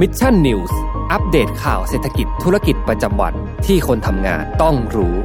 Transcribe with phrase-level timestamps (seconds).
[0.00, 0.78] Mission News
[1.12, 3.34] อัปเดตข่าวเศรษฐกิจธุรกิจประจำวัน
[3.66, 5.16] ที่คนทำงานต้องรู้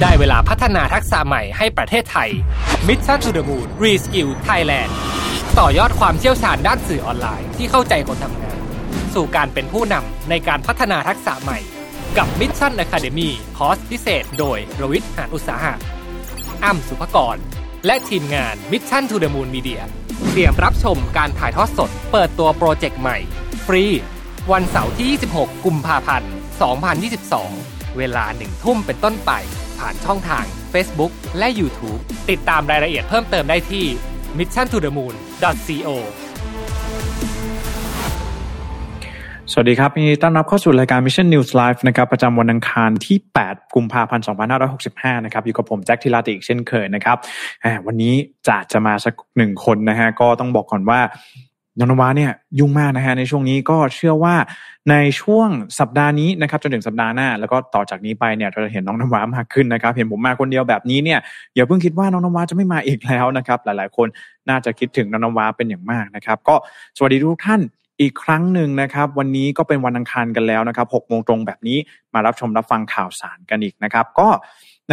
[0.00, 2.30] ได้เวลาพัฒนาทักษะใหม่ให้ประเทศไทย
[2.88, 4.90] Mission to the Moon Reskill Thailand
[5.58, 8.58] ต่อยอดความเชี่ยวชาญด้านสื่อออนไลน์ที่เข้าใจคนทำงาน
[9.14, 11.79] สู่การเป็นผู้นำในการพัฒนาทักษะใหม่
[12.18, 15.74] กับ Mission Academy คอร์สพิเศษ โดยรวิทหานอุตสาหะ
[16.64, 17.36] อ้ำสุภกร
[17.86, 19.80] และทีมงาน Mission to the Moon Media
[20.28, 23.18] เตรียมรับชมการถ่ายทอดสด เปิดตัวโปรเจกต์ใหม่
[23.66, 23.84] ฟรี
[24.52, 26.32] วันเสาร์ที่ 26 กุมภาพันธ์
[27.14, 29.30] 2022 เวลาหนึ่งทุ่มเป็นต้นไป
[29.78, 33.84] ผ่านช่องทาง Facebook และ YouTube ติดตามรายละเอียดเพิ่มเติมได้ที่
[34.38, 34.66] mission
[39.52, 44.24] สวัสดีครับยินดีต้อนรับเข้าสู่รายการ Mission News Live นะครับประจำวันอังคารที่ 8 กุมภาพันธ์
[44.74, 47.16] 2565 นะครับอยู่กับผมแจ็คทิลาติอีกเช่นเคยนะครับ
[47.86, 48.14] วันนี้
[48.48, 51.00] จะจะมาสักหนึ่งคนนะฮะก็ต้องบอกก่อนว่า
[51.80, 54.34] นนวาเนี่ยยุ่งมากนะฮะในช่วงนี้ก็เชื่อว่า
[54.90, 61.18] ในช่วงสัปดาห์นี้นะครับจนถึงสัปดาห์หน้า แล้วก็ต่อจากนี้ไปเนี่ยเราจะเห็นน้องนวามากขึ้นนะครับ เห็นผมมาคนเดียวแบบนี้เนี่ย
[61.54, 64.06] อย่าเพิ่งคิดว่าน้องนวาจะไม่มาอีกแล้วนะครับ หลายๆ คน
[64.48, 66.54] น่าจะคิดถึงน้องนวาเป็นอย่างมากนะครับ ก็
[66.96, 67.60] สวัสดีทุกท่าน
[68.00, 71.78] อีกครั้งหนึ่งนะครับ วันนี้ก็เป็นวันอังคารกันแล้วนะครับหกโมงตรงแบบนี้
[72.14, 74.28] มารับชมรับฟังข่าวสารกันอีกนะครับ ก็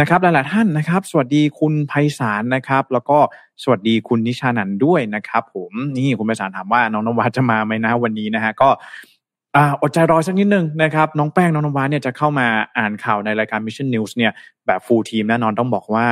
[0.00, 3.18] นะครับหลายๆท่านนะครับ สวัสดีคุณไพศาลนะครับ แล้วก็
[3.62, 8.68] สวัสดีคุณนิชานันด้วยนะครับ ผมนี่คุณไพศาลถามว่าน้องนวัดจะมาไหมนะวันนี้นะฮะก็
[9.82, 12.46] อดใจรอสักนิดนึงนะครับน้องแป้งน้องนวัดเนี่ยจะเข้ามา
[12.78, 14.32] อ่านข่าวในรายการ Mission News เนี่ย
[14.66, 16.06] แบบฟูลทีมแน่นอนต้องบอกว่า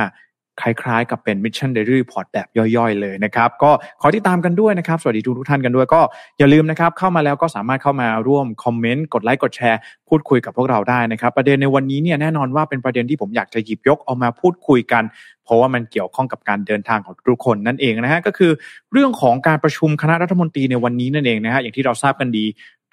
[0.61, 6.01] คล้ายๆ กับเป็น Mission Daily Report แบบย่อยๆ เลยนะครับก็ขอติดตามกันด้วยนะครับ สวัสดีทุกทุกท่านกันด้วยก็
[6.37, 15.03] อย่าลืมนะครับเข้ามาแล้วก็สามารถเข้ามาร่วมคอมเมนต์กดไลค์กดแชร์พูดคุยกับพวกเราได้นะครับ ประเด็นในวันนี้เนี่ยแน่นอนว่าเป็นประเด็นที่ผมอยากจะหยิบยกเอามาพูดคุยกัน
[15.43, 18.51] เพราะว่ามันเกี่ยวข้องกับการเดินทางของทุกคนนั่นเองนะฮะก็คือ
[18.93, 22.45] เรื่องของการประชุมคณะรัฐมนตรีในวันนี้นั่นเองนะฮะอย่างที่เราทราบกันดี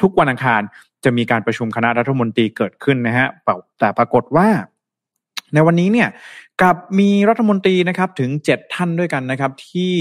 [0.02, 0.62] ทุกวันอังคาร
[1.04, 3.26] จะมีการประชุมคณะรัฐมนตรีเกิดขึ้นนะฮะ
[3.80, 4.48] แต่ปรากฏว่า
[5.54, 6.08] ในวันนี้เนี่ย
[6.62, 9.92] กับมีรัฐมนตรีนะครับถึง 7 ท่านด้วยกันนะครับที่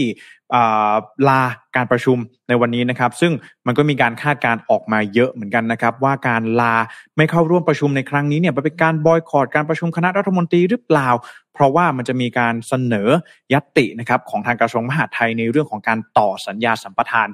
[1.27, 1.41] ลา
[1.75, 3.31] การประชุมในวันนี้นะครับ ซึ่ง
[3.65, 6.75] มันก็มีการคาดการออกมาเยอะเหมือนกันนะครับ ว่าการลา
[7.17, 11.09] ไม่เข้าร่วมประชุมในครั้งนี้เนี่ยเป็นการบอยคอรดการประชุมคณะรัฐมนตรีหรือเปล่า
[11.53, 13.09] เพราะว่ามันจะมีการเสนอ
[13.53, 17.27] ยัตตินะครับของทางกระทรวงมหาดไทยในเรื่องของการต่อสัญญาสัมปทาน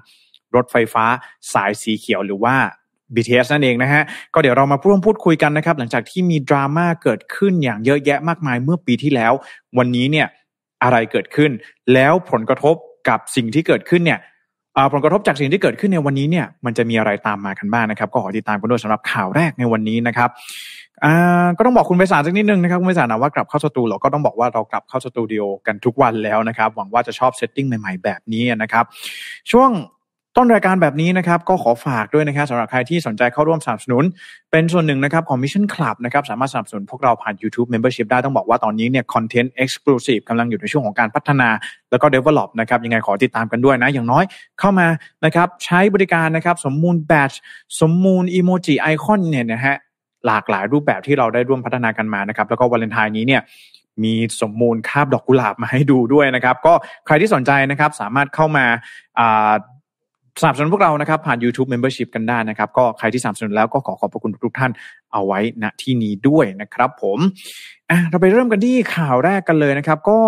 [0.56, 1.06] รถไฟฟ้า
[1.54, 2.56] สายสีเขียวหรือว่า
[3.16, 4.04] BTS นั่นเองนะฮะ
[4.34, 9.34] ก็เดี๋ยวเรามาร่วมพูดคุยกันนะครับ หลังจากที่มีดราม่าเกิดขึ้นอย่างเยอะแยะมากมายเมื่อปีที่แล้ว
[9.78, 10.28] วันนี้เนี่ย
[10.84, 11.52] อะไรเกิดขึ้น
[11.94, 12.76] แล้วผลกระทบ
[13.10, 14.20] กับสิ่งที่เกิดขึ้นเนี่ย
[14.94, 20.30] ผลกระทบจากสิ่งที่เกิดขึ้นในวันนี้เนี่ยมันจะมีอะไรตามมากันบ้างนะครับ ก็ขอติดตามกันด้วยสำหรับข่าวแรกในวันนี้นะครับ
[21.58, 28.86] ก็ต้องบอกคุณไปสารสักนิดนึงนะครับคุณไปสารนะว่ากลับเข้าสตูเราก็ต้องบอกว่าเรากลับเข้าสตูดิโอกันทุกวันแล้วนะครับ หวังว่าจะชอบ setting ใหม่ๆแบบนี้นะครับ
[29.52, 29.70] ช่วง
[30.42, 34.04] ต้นรายการแบบนี้นะครับก็ขอฝากด้วยนะครับสำหรับใครที่สนใจเข้าร่วมสนับสนุน
[34.52, 41.50] เป็นส่วนหนึ่งนะครับของ Mission Club นะครับสามารถสนับสนุนพวกเราผ่าน YouTube Membership ได้ต้องบอกว่าตอนนี้เนี่ยคอนเทนต์ Exclusive กำลังอยู่ในช่วงของการพัฒนา
[41.92, 44.24] แล้วก็ Develop นะครับยังไงขอติดตามกันด้วยนะอย่างน้อย
[44.60, 44.88] เข้ามา
[45.26, 47.32] นะครับใช้บริการนะครับสมมูลแบต
[47.82, 49.76] สมมูลอีโมจิไอคอนเนี่ยนะฮะ
[50.26, 53.42] หลากหลายรูปแบบที่เราได้ร่วมพัฒนากันมานะครับแล้วก็วาเลนไทน์นี้เนี่ย
[54.04, 56.74] มีสมมูลคาบดอกกุหลาบมาให้ดูด้วยนะครับ ก็
[57.06, 58.66] ใครที่สนใจนะครับสามารถเข้ามา
[60.42, 64.72] สนับสนุนพวกเรานะครับผ่าน YouTube Membership กันได้นะครับ ก็ใครที่สนับสนุนแล้วก็ขอขอบพระคุณทุกท่าน
[65.12, 67.20] เอาไว้ณที่นี้ด้วยนะครับผม
[67.90, 70.20] อะเราไปเริ่มกันที่ข่าวแรกกันเลยนะครับ ก็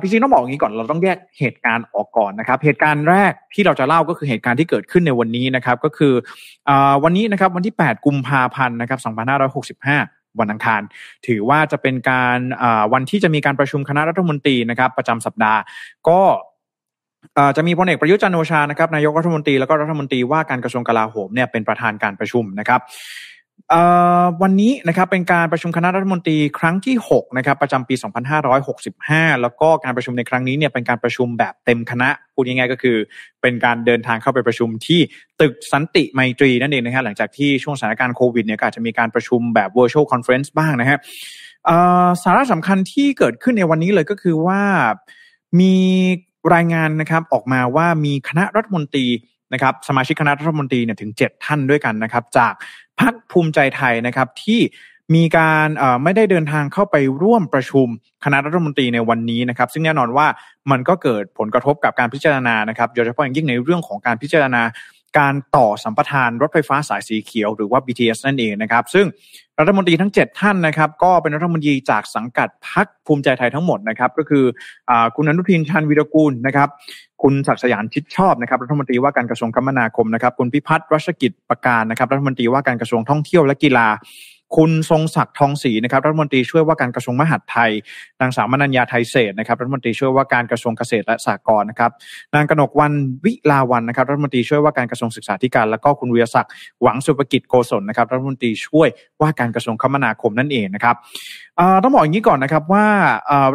[0.00, 6.14] จริงๆต้องบอกอย่างนี้ก่อนเราต้องแยกเหตุการณ์ออกก่อนนะครับ เหตุการณ์แรกที่เราจะเล่าก็คือเหตุการณ์ที่เกิดขึ้นในวันนี้นะครับ ก็คือ
[6.68, 6.70] อ
[7.04, 10.82] วันนี้นะครับวันที่ 8 กุมภาพันธ์นะครับ2565วันอังคาร
[11.26, 12.38] ถือว่าจะเป็นการ
[12.92, 15.60] วันที่จะมีการประชุมคณะรัฐมนตรีนะครับ ประจำสัปดาห์
[16.08, 16.20] ก็
[17.56, 22.80] จะมีพลเอกประยุทธ์จันโอชานะครับนายกรัฐมนตรีแล้วก็รัฐมนตรีว่าการกระทรวงกลาโหมเนี่ยเป็นประธานการประชุมนะครับ
[24.42, 27.94] วันนี้นะครับเป็นการประชุมคณะรัฐมนตรีครั้งที่6นะครับประจำปี
[28.68, 32.96] 2565 แล้วก็การประชุมในครั้งนี้เนี่ยเป็นการประชุมแบบเต็มคณะพูดง่ายๆก็คือ
[33.42, 35.00] เป็นการเดินทางเข้าไปประชุมที่
[35.40, 40.98] ตึกสันติไมตรีนั่นเองนะฮะหลังจากที่ช่วงสถานการณ์โควิดเนี่ยก็อาจจะมีการประชุมแบบ virtual conference บ้างนะฮะ
[42.22, 44.60] สาระสำคัญที่เกิดขึ้นในวันนี้เลยก็คือว่า
[45.60, 45.74] มี
[46.54, 49.06] รายงานนะครับออกมาว่ามีคณะรัฐมนตรี
[49.52, 52.52] นะครับสมาชิกคณะรัฐมนตรีเนี่ยถึง 7 ท่านด้วยกันนะครับ จาก
[53.00, 54.60] พรรคภูมิใจไทยนะครับที่
[55.14, 55.68] มีการ
[56.02, 57.86] ไม่ได้เดินทางเข้าไปร่วมประชุม
[58.24, 60.26] คณะรัฐมนตรีในวันนี้นะครับ ซึ่งแน่นอนว่า
[60.70, 64.62] มันก็เกิดผลกระทบกับการพิจารณานะครับโดยเฉพาะอย่างยิ่งในเรื่องของการพิจารณา
[65.18, 69.06] การต่อสัมปทานรถไฟฟ้าสายสีเขียวหรือว่า BTS นั่นเองนะครับ ซึ่ง
[69.58, 74.44] รัฐมนตรีทั้ง 7 ท่านนะครับ ก็เป็นรัฐมนตรีจากสังกัดพักภูมิใจไทยทั้งหมดนะครับ ก็คือ
[74.90, 76.68] อคุณอนุทินชาญวีรกูลนะครับ
[77.22, 83.88] คุณศักดิ์สยามชิดชอบนะครับรัฐมนตรีว่าการกระทรวงคมนาคมนะครับ คุณพิพัฒน์รัชกิจประการนะครับ รัฐมนตรีว่าการกระทรวงท่องเที่ยวและกีฬา
[84.56, 87.70] คุณทรงศักดิ์ทองศรีนะครับรัฐมนตรีช่วยว่าการกระทรวงมหาดไทย
[88.20, 91.90] นางสาวมนัญญาไทยเศษนะครับรัฐมนตรีช่วยว่าการกระทรวงเกษตรและสหกรณ์นะครับ
[92.34, 92.92] นางกนกวัน
[93.24, 96.52] วิลาวันนะครับรัฐมนตรีช่วยว่าการกระทรวงศึกษาธิการ แล้วก็คุณวิยศักดิ์
[96.82, 98.88] หวังสุภกิจโกศลนะครับรัฐมนตรีช่วย
[99.20, 100.96] ว่าการกระทรวงคมนาคมนั่นเองนะครับ
[101.82, 102.86] ต้องบอกอย่างนี้ก่อนนะครับว่า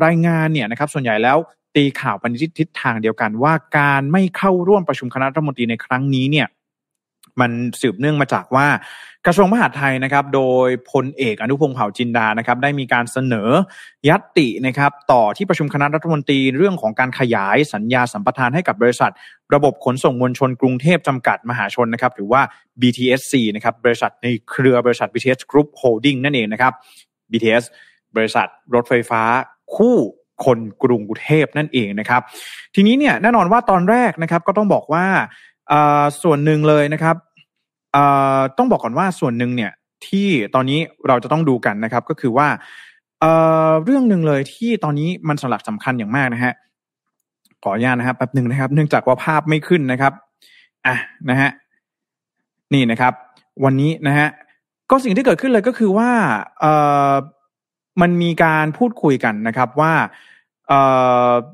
[0.05, 1.37] รายงานเนี่ยนะครับส่วนใหญ่แล้ว
[1.75, 6.47] ตีข่าวไปในทิศทางเดียวกันว่าการไม่เข้าร่วมประชุมคณะรัฐมนตรีในครั้งนี้เนี่ย
[7.41, 7.51] มัน
[7.81, 8.67] สืบเนื่องมาจากว่า
[9.25, 13.49] กระทรวงมหาดไทยนะครับ โดยพลเอกอนุพงศ์เผ่าจินดานะครับ ได้มีการเสนอ
[14.09, 19.11] ยัตตินะครับ ต่อที่ประชุมคณะรัฐมนตรีเรื่องของการขยายสัญญาสัมปทานให้กับบริษัท
[19.53, 22.41] ระบบขนส่งมวลชนกรุงเทพจำกัดมหาชนนะครับ หรือว่า
[22.81, 26.73] BTSC นะครับบริษัทในเครือบริษัท BTS Group Holding นั่นเองนะครับ
[27.31, 27.63] BTS
[28.15, 29.21] บริษัทรถไฟฟ้า
[29.75, 29.95] คู่
[30.45, 32.21] คนกรุงเทพนั่นเองนะครับ
[32.75, 35.05] ทีนี้เนี่ยแน่นอนว่าตอนแรกนะครับก็ต้องบอกว่า
[36.23, 37.15] ส่วนหนึ่งเลยนะครับ
[38.57, 39.71] ต้องบอกก่อนว่าส่วนหนึ่งเนี่ย
[40.07, 42.47] ที่ตอนนี้เราจะต้องดูกันนะครับ ก็คือว่า
[43.83, 46.53] เรื่องหนึ่งเลยที่ตอนนี้มันสลักสำคัญอย่างมากนะฮะ
[47.63, 50.13] ขออนุญาตนะครับแป๊บหนึ่งนะครับ เนื่องจากว่าภาพไม่ขึ้นนะครับ
[50.87, 50.95] อะ
[51.29, 51.49] นะฮะ
[52.73, 53.13] นี่นะครับ
[53.63, 54.27] วันนี้นะฮะ
[54.89, 56.09] ก็สิ่งที่เกิดขึ้นเลยก็คือว่า
[56.59, 56.73] เอ่
[57.11, 57.13] อ
[58.01, 59.93] มันมีการพูดคุยกันนะครับว่า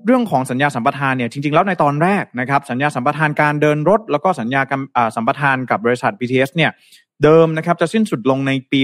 [0.05, 4.61] เรื่องของสัญญาสัมปทานเนี่ยจริงๆแล้วในตอนแรกนะครับสัญญาสัมปทานการเดินรถ แล้วก็สัญญา
[5.15, 6.71] สัมปทานกับบริษัท BTS เนี่ย
[7.23, 8.79] เดิมนะครับจะสิ้นสุดลงในปี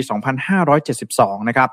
[0.72, 1.70] 2572 นะครับ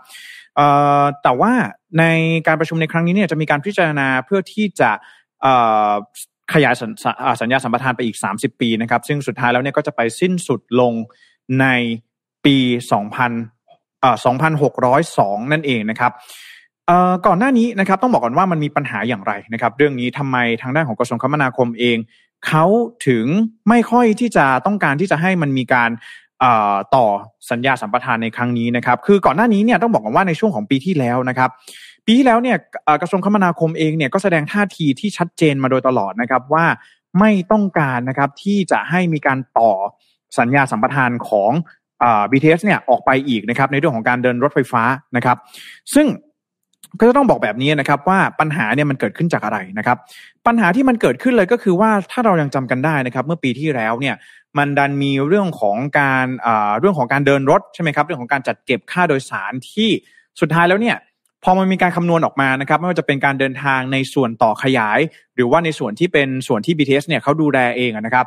[1.22, 1.52] แต่ว่า
[1.98, 2.04] ใน
[2.46, 4.90] การประชุมในครั้งนี้เนี่ยจะมีการพิจารณาเพื่อที่จะ
[6.54, 6.74] ขยาย
[7.40, 10.92] สัญญาสัมปทานไปอีก 30 ปีนะครับ ซึ่งสุดท้ายแล้วเนี่ยก็จะไปสิ้นสุดลง
[11.60, 11.66] ใน
[12.44, 12.64] ปี 2000
[14.24, 16.12] 2602 นั่นเองนะครับ
[17.26, 21.96] ก่อนหน้านี้นะครับต้องบอกก่อนว่ามันมีปัญหาอย่างไรนะครับ เรื่องนี้ทำไมทางด้านของกระทรวงคมนาคมเอง
[22.46, 22.64] เขา
[23.06, 23.26] ถึง
[23.68, 25.90] ไม่ค่อยที่จะต้องการที่จะให้มันมีการ
[26.94, 27.06] ต่อ
[27.50, 31.50] สัญญาสัมปทานในครั้งนี้นะครับ คือก่อนหน้านี้เนี่ยต้องบอกก่อนว่าในช่วงของปีที่แล้วนะครับ
[32.06, 32.56] ปีที่แล้วเนี่ย
[33.02, 36.66] กระทรวงคมนาคมเองเนี่ยก็แสดงท่าทีที่ชัดเจนมาโดยตลอดนะครับว่า
[37.20, 39.72] ไม่ต้องการนะครับที่จะให้มีการต่อ
[40.38, 41.50] สัญญาสัมปทานของ
[42.30, 44.82] BTS เนี่ยออกไปอีกนะครับในเรื่องของการเดินรถไฟฟ้า
[45.16, 45.36] นะครับ
[45.94, 46.06] ซึ่ง
[47.00, 49.98] ก็จะต้องบอกแบบนี้นะครับว่าปัญหาเนี่ยมันเกิดขึ้นจากอะไรนะครับ
[50.46, 54.16] ปัญหาที่มันเกิดขึ้นเลยก็คือว่าถ้าเรายังจำกันได้นะครับเมื่อปีที่แล้วเนี่ย
[54.58, 56.26] มันดันมีเรื่องของการ
[56.80, 59.90] เรื่องของการเดินรถใช่ไหมครับเรื่องของการจัดเก็บค่าโดยสารที่
[60.40, 60.96] สุดท้ายแล้วเนี่ย
[61.44, 64.98] พอมันมีการคำนวณออกมานะครับไม่ว่าจะเป็นการเดินทางในส่วนต่อขยาย
[65.34, 68.26] หรือว่าในส่วนที่เป็นส่วนที่ BTS เนี่ยเขาดูแลเองนะครับ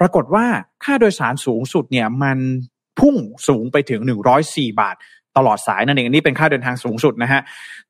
[0.00, 0.44] ปรากฏว่า
[0.84, 2.38] ค่าโดยสารสูงสุดเนี่ยมัน
[3.00, 3.16] พุ่ง
[3.48, 4.00] สูงไปถึง
[4.40, 4.96] 104 บาท
[5.36, 7.40] ตลอดสายนั่นเองอันนี้เป็นค่าเดินทางสูงสุดนะฮะ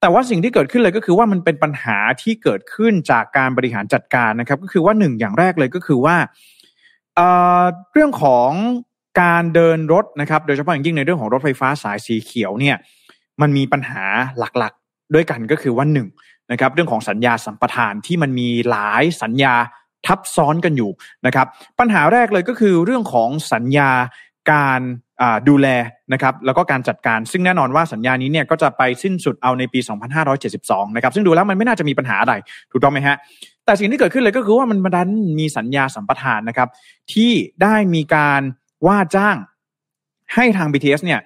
[0.00, 6.16] แต่ว่าสิ่งที่เกิดขึ้นเลยก็คือว่ามันเป็นปัญหาที่เกิดขึ้นจากการบริหารจัดการนะครับ ก็คือว่าหนึ่งอย่างแรกเลยก็คือว่า
[7.92, 8.50] เรื่องของ
[9.22, 12.76] การเดินรถนะครับ โดยเฉพาะอย่างยิ่งในเรื่องของรถไฟฟ้าสายสีเขียวเนี่ย
[13.40, 14.04] มันมีปัญหา
[14.38, 16.08] หลักๆ ด้วยกันก็คือว่าหนึ่ง
[16.52, 19.54] นะครับเรื่องของสัญญาสัมปทานที่มันมีหลายสัญญา
[20.06, 20.90] ทับซ้อนกันอยู่
[21.26, 21.46] นะครับ
[21.78, 23.90] ปัญหาแรกเลยก็คือเรื่องของสัญญา
[24.52, 24.80] การ
[25.48, 25.68] ดูแล
[26.12, 29.80] นะครับแล้วก็การจัดการซึ่งแน่นอนว่าสัญญานี้เนี่ยก็จะไปสิ้นสุดเอาในปี
[30.38, 32.34] 2572 นะครับซึ่งดูแล้วมันไม่น่าจะมีปัญหาอะไร
[32.70, 33.16] ถูกต้องไหมฮะ
[33.64, 35.08] แต่สิ่งที่เกิดขึ้นเลยก็คือว่ามันดัน
[35.38, 36.68] มีสัญญาสัมปทานนะครับ
[37.12, 37.32] ที่
[37.62, 38.42] ได้มีการ
[38.86, 39.36] ว่าจ้าง
[40.34, 41.20] ให้ทาง BTS เนี่ย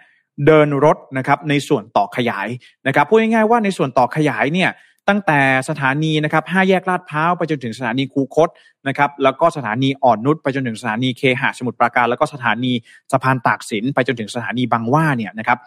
[0.47, 2.49] เดินรถนะครับในส่วนต่อขยาย
[2.87, 4.71] นะครับพูดง่ายๆว่าในส่วนต่อขยายเนี่ย
[5.09, 8.49] ตั้งแต่สถานีนะครับห้าแยกลาดพร้าวไปจนถึงสถานีคูคต
[8.89, 12.73] นะครับแล้วก็สถานีอ่อนนุชไปจนถึงสถานีเคหะสมุทรปราการ แล้วก็สถานี
[13.13, 15.59] สะพานตากสินไปจนถึงสถานีบางว่าเนี่ยนะครับ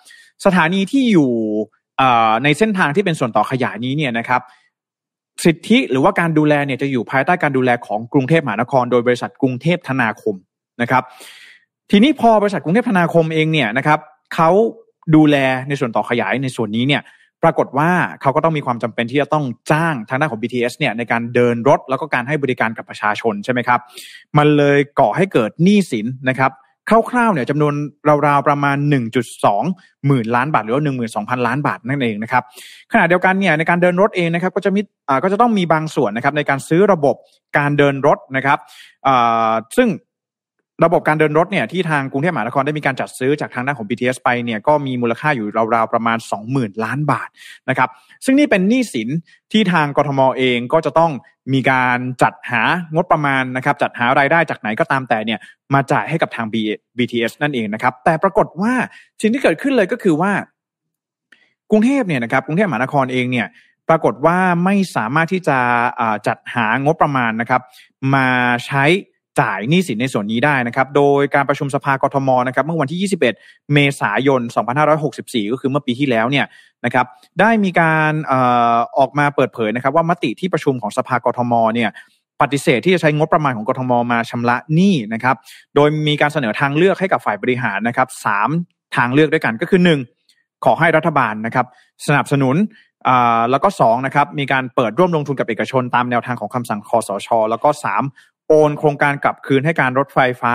[0.45, 1.31] สถานีที่อยู่
[2.43, 4.41] ในเส้นทางที่เป็นส่วนต่อขยายนี้เนี่ยนะครับ
[5.45, 10.35] สิทธิหรือว่าการดูแลเนี่ยจะอยู่ภายใต้การดูแลของกรุงเทพมหานคร โดยบริษัทกรุงเทพธนาคม
[10.81, 11.03] นะครับ
[11.91, 13.99] ทีนี้พอบริษัทกรุงเทพธนาคมเองเนี่ยนะครับ
[14.35, 14.49] เขา
[15.15, 15.35] ดูแล
[15.67, 17.01] ในส่วนต่อขยายในส่วนนี้เนี่ย
[17.43, 23.79] ปรากฏว่าเขาก็ต้องมีความจำเป็นที่จะต้องจ้างทางด้านของ BTS เนี่ยในการเดินรถแล้วก็การให้บริการกับประชาชนใช่ไหมครับ
[24.37, 26.51] มันเลยก่อให้เกิดหนี้สินนะครับ
[26.89, 27.73] คร่าวๆเนี่ยจำนวน
[28.27, 28.77] ราวๆประมาณ
[29.41, 30.83] 1.2 หมื่นล้านบาท หรือว่า
[31.15, 32.43] 12,000 ล้านบาทนั่นเองนะครับ
[32.93, 37.15] ขณะเดียวกันเนี่ยในการเดินรถเองนะครับก็จะมีอ่าก็จะต้องมีบางส่วนนะครับในการซื้อระบบ
[37.57, 38.59] การเดินรถนะครับ
[39.77, 39.87] ซึ่ง
[40.83, 46.17] ระบบการเดินรถเนี่ยที่ทางกรุงเทพมหานครได้มีการจัดซื้อจากทางด้านของ BTS ไปเนี่ยก็มีมูลค่าอยู่ราวๆประมาณ
[46.51, 47.29] 20,000 ล้านบาท
[47.69, 47.89] นะครับ
[48.25, 49.09] ซึ่งนี่เป็นหนี้สิน
[49.51, 51.11] ที่ทางกทมเองก็จะต้อง
[51.53, 52.61] มีการจัดหา
[52.95, 55.39] งบประมาณนะครับจัดหารายได้จากไหนก็ตามแต่เนี่ย
[55.73, 56.45] มาจ่ายให้กับทาง
[56.97, 58.73] BTS นั่นเองนะครับแต่ปรากฏว่า
[59.21, 60.31] สิ่งที่เกิดขึ้นเลยก็คือว่า
[61.71, 63.47] กรุงเทพเนี่ยนะครับกรุงเทพมหานครเองเนี่ย
[63.89, 65.57] ปรากฏว่าไม่สามารถที่จะ
[66.27, 67.61] จัดหางบประมาณนะครับ
[68.13, 68.27] มา
[68.65, 68.83] ใช้
[69.39, 73.19] จ่ายหนี้สินในส่วนนี้ได้นะครับ โดยการประชุมสภากทมนะครับเมื่อวันที่ 21
[73.73, 74.41] เมษายน
[74.97, 76.45] 2564 ก็คือเมื่อปีที่แล้วเนี่ย
[76.85, 77.05] นะครับ
[77.39, 78.13] ได้มีการ
[78.97, 81.89] ออกมาเปิดเผยนะครับว่ามติที่ประชุมของสภากทมเนี่ย
[82.41, 85.35] ปฏิเสธที่จะใช้งบประมาณของกทมมาชำระหนี้นะครับ
[85.75, 88.49] โดยมีการเสนอทางเลือกให้กับฝ่ายบริหารนะครับสาม
[88.95, 89.81] ทางเลือกด้วยกันก็คือ
[90.21, 91.65] 1 ขอให้รัฐบาลนะครับ
[92.07, 92.55] สนับสนุน
[93.51, 97.69] แล้วก็2นะครับมีการเปิดร่วมลงทุนกับเอกชนตามแนวทางของคำสั่งคอสช แล้วก็
[98.03, 100.53] 3 โอนโครงการกลับคืนให้การรถไฟฟ้า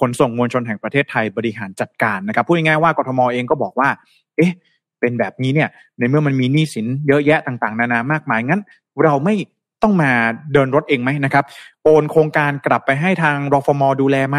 [0.00, 3.88] ขนส่งมวลชนแห่งประเทศไทยบริหารจัดการนะครับพูดง่ายๆว่ากทมเองก็บอกว่า
[4.36, 4.52] เอ๊ะ
[5.00, 5.68] เป็นแบบนี้เนี่ย
[5.98, 8.62] ในเมื่อมันมีหนี้สินเยอะแยะต่างๆ นานามากมายงั้น
[9.04, 9.34] เราไม่
[9.82, 10.12] ต้องมา
[10.52, 11.44] เดินรถเองไหมนะครับ
[11.84, 14.38] โอนโครงการกลับไปให้ทางรฟมดูแลไหม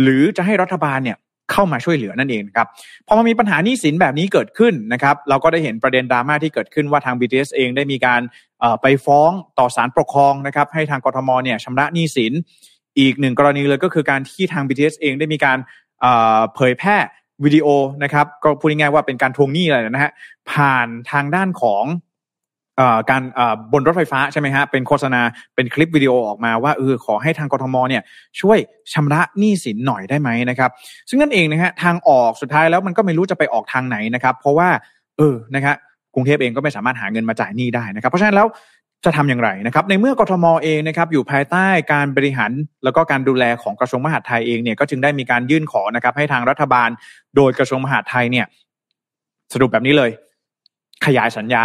[0.00, 1.16] หรือจะให้รัฐบาลเนี่ย
[1.52, 2.66] เข้ามาช่วยเหลือนั่นเองครับ
[3.06, 8.20] พอมามีปัญหานี้สินแบบนี้เกิดขึ้นนะครับเราก็ได้เห็นประเด็นดราม่าที่เกิดขึ้นว่าทาง BTS เองได้มีการ
[8.82, 12.32] ไปฟ้องต่อศาลปกครองนะครับให้ทางกทมเนี่ยชำระหนี้สิน
[12.98, 15.58] อีกหนึ่งกรณีเลยก็คือการที่ทาง BTS เองได้มีการ
[16.54, 16.96] เผยแพร่
[17.44, 17.66] วิดีโอ
[18.02, 20.12] นะครับก็พูดง่ายๆว่าเป็นการทวงหนี้อะไรนะฮะ
[20.52, 21.84] ผ่านทางด้านของ
[23.10, 23.22] การ
[23.72, 25.20] บนรถไฟฟ้าใช่ไหมฮะเป็นโฆษณา
[25.54, 28.02] เป็นคลิปวิดีโอออกมาว่าเออขอให้ทางกทมเนี่ย
[28.40, 28.58] ช่วย
[28.92, 30.70] ชำระหนี้สินหน่อยได้ไหมนะครับ
[31.08, 34.68] ซึ่งนั่นเองนะฮะทางออกสุดท้ายแล้วมันก็ไม่รู้จะไปออกทางไหนนะครับ เพราะว่า
[35.18, 35.76] เออนะครับ
[36.14, 38.46] กรุงเทพเองก็ไม่สามารถหาเงินมาจ่ายหนี้ได้นะครับ เพราะฉะนั้นแล้ว
[39.04, 42.50] จะทำอย่างไรนะครับ ในเมื่อกทมเองนะครับอยู่ภายใต้การบริหาร
[42.84, 46.88] แล้วก็การดูแลของกระทรวงมหาดไทยเองเนี่ยก็จึงได้มีการยื่นขอนะครับ ให้ทางรัฐบาล
[47.36, 48.46] โดยกระทรวงมหาดไทยเนี่ย
[49.52, 50.10] สรุปแบบนี้เลย
[51.06, 51.64] ขยายสัญญา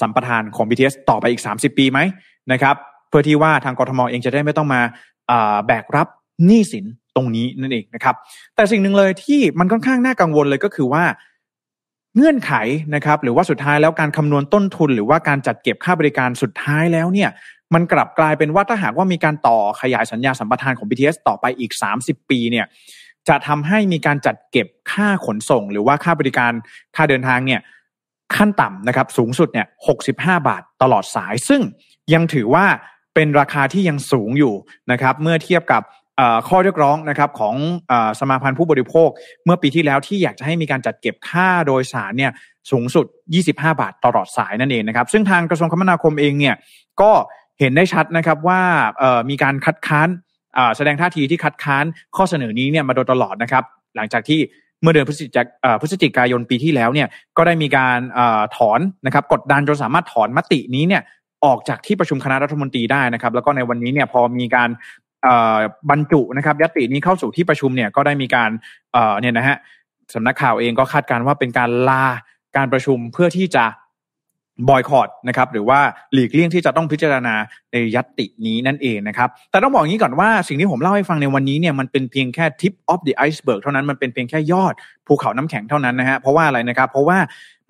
[0.00, 1.98] สัมปทานของ BTS ต่อไปอีก 30 ปีไหม
[2.52, 2.76] นะครับ
[3.08, 4.80] เพื่อที่ว่าทางกรทมเองจะได้ไม่ต้องมา
[5.66, 6.08] แบกรับ
[6.46, 6.84] หนี้สิน
[7.16, 8.14] ตรงนี้นั่นเองนะครับ
[8.54, 11.04] แต่สิ่งหนึ่งเลยที่มันค่อนข้างน่ากังวลเลยก็คือว่า
[12.16, 12.52] เงื่อนไข
[12.94, 17.30] นะครับ หรือว่าสุดท้ายแล้วการคำนวณต้นทุน หรือว่าการจัดเก็บค่าบริการสุดท้ายแล้วเนี่ย
[17.74, 22.66] มันกลับกลายเป็นว่าถ้าหากว่ามีการต่อขยายสัญญาสัมปทานของ BTS ต่อไปอีก 30 ปีเนี่ย
[23.28, 26.52] จะทำให้มีการจัดเก็บค่าขนส่ง หรือว่าค่าบริการ
[26.96, 27.60] ค่าเดินทางเนี่ย
[28.36, 29.66] ขั้นต่ำนะครับสูงสุดเนี่ย
[30.06, 30.10] 65
[30.48, 31.60] บาทตลอดสาย ซึ่ง
[32.14, 32.66] ยังถือว่า
[33.14, 34.54] เป็นราคาที่ยังสูงอยู่
[34.90, 35.82] นะครับเมื่อเทียบกับ
[36.48, 37.54] ข้อเรียกร้องนะครับของ
[38.20, 39.08] สมาพันธ์ผู้บริโภค
[39.44, 42.32] เมื่อปีที่แล้วที่อยากจะให้มีการจัดเก็บค่าโดยสารเนี่ย
[42.70, 43.06] สูงสุด
[43.42, 46.54] 25 บาทตลอดสายนั่นเองนะครับ ซึ่งทางกระทรวงคมนาคมเองเนี่ย
[47.00, 47.10] ก็
[47.60, 48.60] เห็นได้ชัดนะครับว่า
[49.30, 50.08] มีการคัดค้าน
[50.76, 51.84] แสดงท่าทีที่คัดค้าน
[52.16, 53.64] ข้อเสนอนี้เนี่ยมาโดยตลอดนะครับ
[53.96, 54.40] หลังจากที่
[54.82, 55.46] เมื่อเดือนพฤศจิก
[55.80, 57.98] พฤศจิกายนปีที่แล้วเนี่ยก็ได้มีการ
[58.56, 61.02] ถอนนะครับกดดันจนสามารถถอนมตินี้เนี่ย
[61.44, 64.70] ออกจากที่ประชุมคณะรัฐมนตรีได้นะครับ แล้วก็ในวันนี้เนี่ยพอมีการ
[65.90, 68.50] บรรจุนะครับยตินี้เข้าสู่ที่ประชุมเนี่ยก็ได้มีการ
[69.20, 69.56] เนี่ยนะฮะ
[70.14, 72.04] สำนักข่าวเองก็คาดการว่าเป็นการลา
[72.56, 73.64] การประชุมเพื่อที่จะ
[74.68, 75.80] บอยคอตนะครับหรือว่า
[76.12, 77.34] หลีกเลี่ยงที่จะต้องพิจารณา
[77.72, 84.74] ในญัตตินี้นั่นเองนะครับแต่ต้องบอกอย่างนี้ก่อนว่าสิ่งที่ผมเล่าให้ฟังในวันนี้เนี่ยมันเป็นเพียงแค่ tip of the iceberg เท่านั้นมันเป็นเพียงแค่ยอด
[85.06, 87.18] ภูเขาน้ำแข็งเท่านั้นนะฮะเพราะว่าอะไรนะครับ เพราะว่า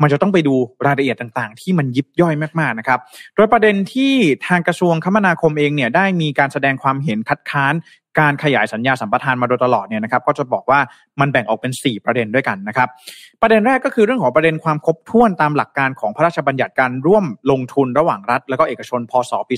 [0.03, 0.55] มันจะต้องไปดู
[0.87, 2.99] รายละเอียดต่างๆ ที่มันยิบย่อยมากๆนะครับ
[3.35, 4.13] โดยประเด็นที่
[4.47, 7.75] ทางกระทรวงคมนาคมเองเนี่ยได้มีการแสดงความเห็นคัดค้าน
[8.19, 10.81] การขยายสัญญาสัมปทานมาโดยตลอดเนี่ยนะครับก็จะบอกว่า
[11.21, 12.89] มันแบ่งออกเป็น 4 ประเด็นด้วยกันนะครับ
[13.43, 19.55] ประเด็นแรกก็คือเรื่องของประเด็นความครบถ้วนตามหลักการของพระราชบัญญัติการร่วมลงทุนระหว่างรัฐ และก็เอกชนพศปี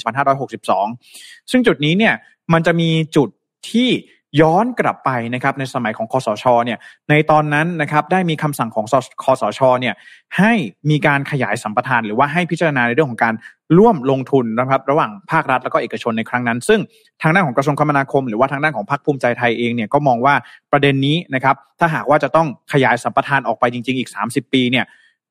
[0.75, 2.15] 2562 ซึ่งจุดนี้เนี่ย
[2.53, 3.29] มันจะมีจุด
[3.71, 3.89] ที่
[4.41, 6.79] ย้อนกลับไปนะครับในสมัยของคอสชเนี่ย
[7.11, 8.87] ในตอนนั้นนะครับได้มีคำสั่งของ
[9.23, 9.95] คอสชเนี่ย
[10.39, 10.53] ให้
[10.91, 13.35] มีการขยายสัมปทาน หรือว่าให้พิจารณาในเรื่องของการ
[13.79, 16.81] ร่วมลงทุนนะครับระหว่างภาครัฐแล้วก็เอกชนในครั้งนั้น ซึ่ง
[17.23, 20.35] ทางด้านของกระทรวงคมนาคม หรือว่าทางด้านของพรรคภูมิใจไทยเองเนี่ยก็มองว่า
[20.73, 24.85] ประเด็นนี้นะครับถ้าหากว่าจะต้องขยายสัมปทานออกไปจริง ๆ อีก 30 ปีเนี่ย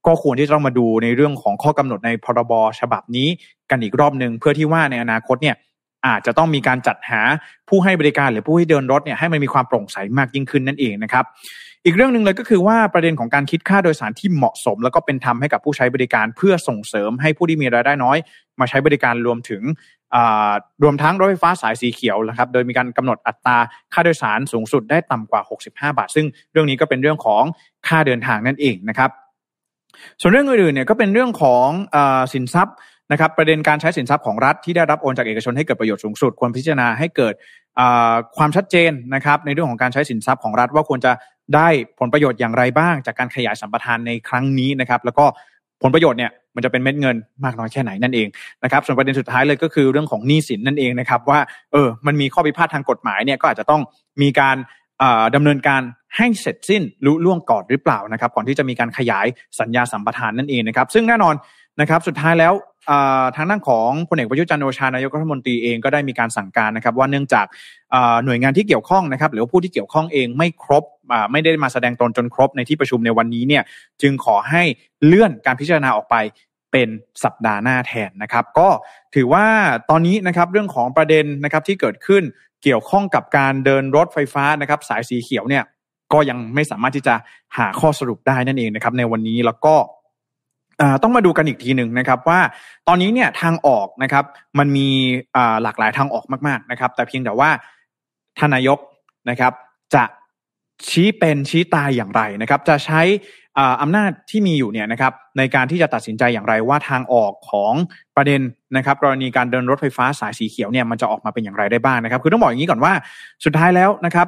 [0.06, 3.28] ก็ควรที่จะต้องมาดูในเรื่องของข้อกำหนดในพรบฉบับนี้
[3.70, 5.56] กันอีกรอบหนึ่งเพื่อที่ว่าในอนาคตเนี่ย
[6.06, 7.22] อาจจะต้องมีการจัดหา
[7.70, 11.26] ผู้ให้บริการหรือผู้ให้เดินรถเนี่ยให้มันมีความโปร่งใสมากยิ่งขึ้นนั่นเองนะครับ
[11.86, 18.18] อีกเรื่องหนึ่งเลยก็คือว่าประเด็นของการคิดค่าโดยสารที่เหมาะสม แล้วก็เป็นธรรมให้กับผู้ใช้บริการเพื่อส่งเสริมให้ผู้ที่มีรายได้น้อย
[18.60, 19.62] มาใช้บริการรวมถึง
[20.84, 23.58] รวมทั้งรถไฟฟ้าสายสีเขียวนะครับโดยมีการกำหนดอัตรา
[23.94, 27.44] ค่าโดยสารสูงสุดได้ต่ำกว่า 65 บาท ซึ่งเรื่องนี้ก็เป็นเรื่องของ
[27.88, 29.10] ค่าเดินทางนั่นเองนะครับ
[30.22, 31.98] ส่วนเรื่องอื่นๆเนี่ยก็เป็นเรื่องของอ
[32.34, 32.76] สินทรัพย์
[33.12, 37.34] นะครับประเด็นการใช้สินทรัพย์ของรัฐที่ได้รับโอนจากเอกชนให้เกิดประโยชน์สูงสุดควรพิจารณาให้เกิด
[38.38, 41.12] ความชัดเจนนะครับในเรื่องของการใช้สินทรัพย์ของรัฐว่าควรจะ
[41.56, 41.68] ได้
[42.00, 45.26] ผลประโยชน์อย่างไรบ้าง จากการขยายสัมปทานในครั้งนี้นะครับ แล้วก็
[45.82, 48.28] ผลประโยชน์เนี่ยมันจะเป็นเม็ดเงินมากน้อยแค่ไหนนั่นเอง
[48.64, 51.40] นะครับส่วนประเด็นสุดท้ายเลยก็คือเรื่องของหนี้สินนั่นเองนะครับว่า
[51.72, 53.82] เออมันมีข้อพิพาททางกฎหมายเนี่ยก็อาจจะต้อง
[54.22, 54.58] มีการ
[55.36, 55.82] ดำเนินการ
[56.18, 59.26] ให้เสร็จสิ้นลุล่วงก่อนหรือเปล่านะครับ ก่อนที่จะมีการขยาย
[59.60, 61.36] สัญญาสัมปทานนั่นเองนะครับ ซึ่งแน่นอน
[61.82, 62.54] นะครับ สุดท้ายแล้ว
[63.36, 67.46] ทางด้านของพลเอกประยุจันโอชานายกรัฐมนตรีเองก็ได้มีการสั่งการนะครับ ว่าเนื่องจาก
[68.26, 70.84] หน่วยงานที่เกี่ยวข้องนะครับ หรือผู้ที่เกี่ยวข้องเองไม่ครบ
[71.32, 73.64] ไม่ได้มาแสดงตนจนครบในที่ประชุมในวันนี้เนี่ย
[74.02, 74.64] จึงขอให้
[75.06, 76.16] เลื่อนการพิจารณาออกไป
[76.72, 76.90] เป็น
[77.24, 78.70] สัปดาห์หน้าแทนนะครับ ก็
[79.16, 79.46] ถือว่า
[79.90, 82.24] ตอนนี้นะครับเรื่องของประเด็นนะครับที่เกิดขึ้น
[82.64, 85.64] เกี่ยวข้องกับการเดินรถไฟฟ้านะครับ สายสีเขียวเนี่ย
[86.14, 87.16] ก็ยังไม่สามารถที่จะ
[87.58, 89.76] หาข้อสรุปได้นั่นเองนะครับ ในวันนี้แล้วก็
[91.04, 92.40] ต้องมาดูกันอีกทีหนึ่งนะครับว่า
[92.88, 94.26] ตอนนี้เนี่ยทางออกนะครับ
[94.60, 94.90] มันมี
[95.64, 97.50] หลากหลายทางออกมากๆนะครับ แต่เพียงแต่ว่า
[98.40, 98.80] ทานายก
[99.30, 99.54] นะครับ
[99.96, 100.04] จะ
[100.88, 103.02] ชี้เป็นชี้ตายอย่างไรนะครับ จะใช้
[103.82, 107.74] อำนาจที่มีอยู่เนี่ยนะครับในการที่จะตัดสินใจอย่างไรว่าทางออกของ
[108.16, 108.42] ประเด็น
[108.78, 112.94] นะครับกรณีการเดินรถไฟฟ้าสายสีเขียวเนี่ยมันจะออกมาเป็นอย่างไรได้บ้างนะครับ คือต้องบอกอย่างนี้ก่อนว่า
[113.46, 114.28] สุดท้ายแล้วนะครับ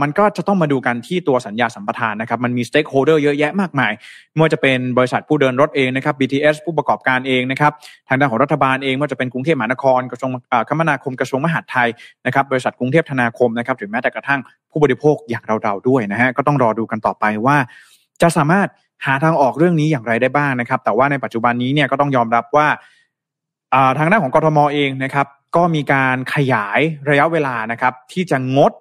[0.00, 3.92] มันก็จะต้องมาดูกันที่ตัวสัญญาสัมปทานนะครับ มันมีสเต็กโฮเดอร์เยอะแยะมากมาย
[4.32, 7.72] ไม่ว่าจะเป็นบริษัทผู้เดินรถเองนะครับ BTS ผู้ประกอบการเองนะครับ
[8.08, 10.30] ทางด้านของรัฐบาลเองไม่ว่าจะเป็นกรุงเทพมหานครกระทรวง
[10.68, 11.88] คมนาคมกระทรวงมหาดไทย
[12.26, 17.56] นะครับ บริษัทกรุงเทพธนาคมนะครับหรือแม้แต่กระทั่งผู้บริโภคอย่างเราๆด้วยนะฮะก็ต้องรอดูกันต่อไปว่า
[18.22, 18.68] จะสามารถ
[19.06, 22.66] หาทางออกเรื่องนี้อย่างไรได้บ้างนะครับ แต่ว่าในปัจจุบันนี้เนี่ยก็ต้องยอมรับว่า
[23.98, 26.80] ทางด้านของกรทมเองนะครับ ก็มีการขยาย
[27.10, 28.72] ระยะเวลานะครับ ที่จะงด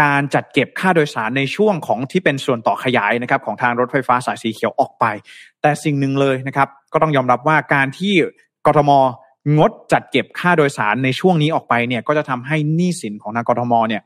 [0.00, 5.04] การจัดเก็บค่าโดยสารในช่วงของที่เป็นส่วนต่อขยายนะครับของทางรถไฟฟ้าสายสีเขียวออกไป
[5.62, 8.14] แต่สิ่งหนึ่งเลยนะครับ ก็ต้องยอมรับว่าการที่
[8.66, 8.90] กทม
[9.58, 14.02] งดจัดเก็บค่าโดยสารในช่วงนี้ออกไปเนี่ยก็จะทำให้หนี้สินของทางกทมเนี่ย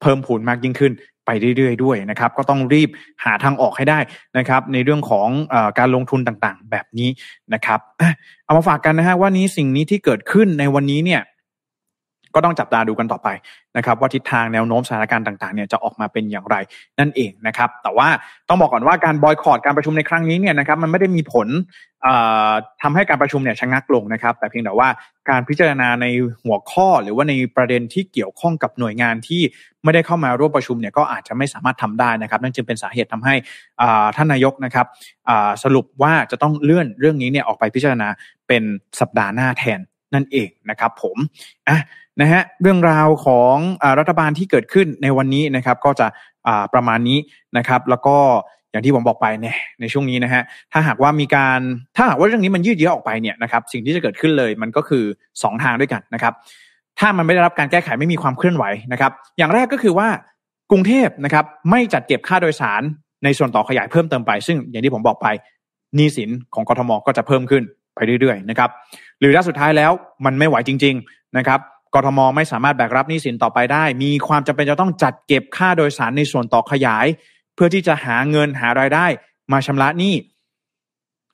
[0.00, 0.92] เพิ่มพูนมากยิ่งขึ้น
[1.26, 2.90] ไปเรื่อยๆด้วยนะครับก็ต้องรีบ
[3.24, 3.98] หาทางออกให้ได้
[4.38, 7.08] นะครับ ในเรื่องของอการลงทุนต่างๆ แบบนี้
[7.54, 7.80] นะครับ
[8.44, 11.20] เอามาฝากกันนะฮะว่านี้สิ่งนี้ที่เกิดขึ้นในวันนี้เนี่ย
[12.34, 13.28] ก็ต้องจับตาดูกันต่อไป
[13.76, 16.56] นะครับว่าทิศทางแนวโน้มสถานการณ์ต่างๆเนี่ยจะออกมาเป็นอย่างไร
[16.98, 18.08] นั่นเองนะครับแต่ว่า
[18.48, 21.48] ต้องบอกก่อนว่าการบอยคอรดการประชุมในครั้งนี้เนี่ยนะครับมันไม่ได้มีผล
[22.82, 24.88] ทำให้การประชุมเนี่ยชะงักลงนะครับ แต่เพียงแต่ว่า
[25.30, 26.06] การพิจารณาใน
[26.44, 29.42] หัวข้อหรือว่าในประเด็นที่เกี่ยวข้องกับหน่วยงานที่
[29.84, 33.34] ไม่ได้เข้ามาร่วมประชุมเนี่ยก็อาจจะไม่สามารถทำได้นะครับนั่นจึงเป็นสาเหตุทำให้
[34.16, 34.86] ท่านนายกนะครับ
[35.64, 38.08] สรุปว่าจะต้องเลื่อนเรื่องนี้เนี่ยออกไปพิจารณา
[38.48, 38.62] เป็น
[39.00, 39.80] สัปดาห์หน้าแทน
[40.14, 41.16] นั่นเองนะครับผม
[41.68, 41.78] อะ
[42.20, 46.06] นะฮะเรื่องราวของอรัฐบาลที่เกิดขึ้นในวันนี้นะครับ ก็จะ
[46.74, 47.18] ประมาณนี้
[47.56, 48.16] นะครับ แล้วก็
[48.70, 50.42] อย่างที่ผมบอกไปเนี่ยในช่วงนี้นะฮะ
[50.72, 51.60] ถ้าหากว่ามีการ
[51.96, 56.34] ถ้าหากว่าเรื่องนี้มันยืดเยื้อออกไปเนี่ยนะครับ สิ่งที่จะเกิดขึ้นเลยมันก็คือ 2 ทางด้วยกันนะครับ
[56.98, 60.08] ถ้ามันไม่ได้รับการแก้ไขไม่มีความเคลื่อนไหวนะครับ อย่างแรกก็คือว่า
[60.70, 62.82] กรุงเทพนะครับ ไม่จัดเก็บค่าโดยสาร
[63.24, 65.26] ในส่วนต่อขยายเพิ่มเติมไป ซึ่งอย่างที่ผมบอกไป
[65.96, 67.62] หนี้สินของกทมก็จะเพิ่มขึ้น
[67.98, 68.70] ไปเรื่อยๆนะครับ
[69.20, 69.92] หรือถ้าสุดท้ายแล้ว
[70.24, 71.60] มันไม่ไหวจริง ๆนะครับ
[71.94, 77.06] กทมไม่สามารถแบกรับหนี้สินต่อไปได้ มีความจำเป็นจะต้องจัดเก็บค่าโดยสารในส่วนต่อขยาย
[77.54, 79.06] เพื่อที่จะหาเงินหารายได้
[79.52, 80.14] มาชำระหนี้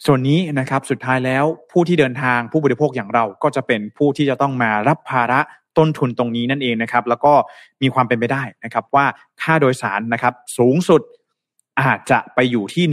[0.06, 5.40] ส่วนนี้นะครับสุดท้ายแล้วผู้ที่เดินทางผู้บริโภคอย่างเราก็จะเป็นผู้ที่จะต้องมารับภาระ
[5.78, 7.32] ต้นทุนตรงนี้นั่นเองนะครับ แล้วก็
[7.82, 9.06] มีความเป็นไปได้นะครับว่า
[9.42, 11.00] ค่าโดยสารนะครับสูงสุด
[11.80, 12.84] อาจจะไปอยู่ที่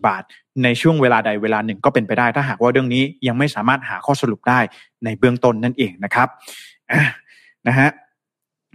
[0.00, 0.22] 104 บาท
[0.64, 4.58] ในช่วงเวลาใดเวลาหนึ่งก็เป็นไปได้ ถ้าหากว่าเรื่องนี้ยังไม่สามารถหาข้อสรุปได้
[5.04, 6.28] ในเบื้องต้นนั่นเองนะครับ
[7.68, 7.88] นะฮะ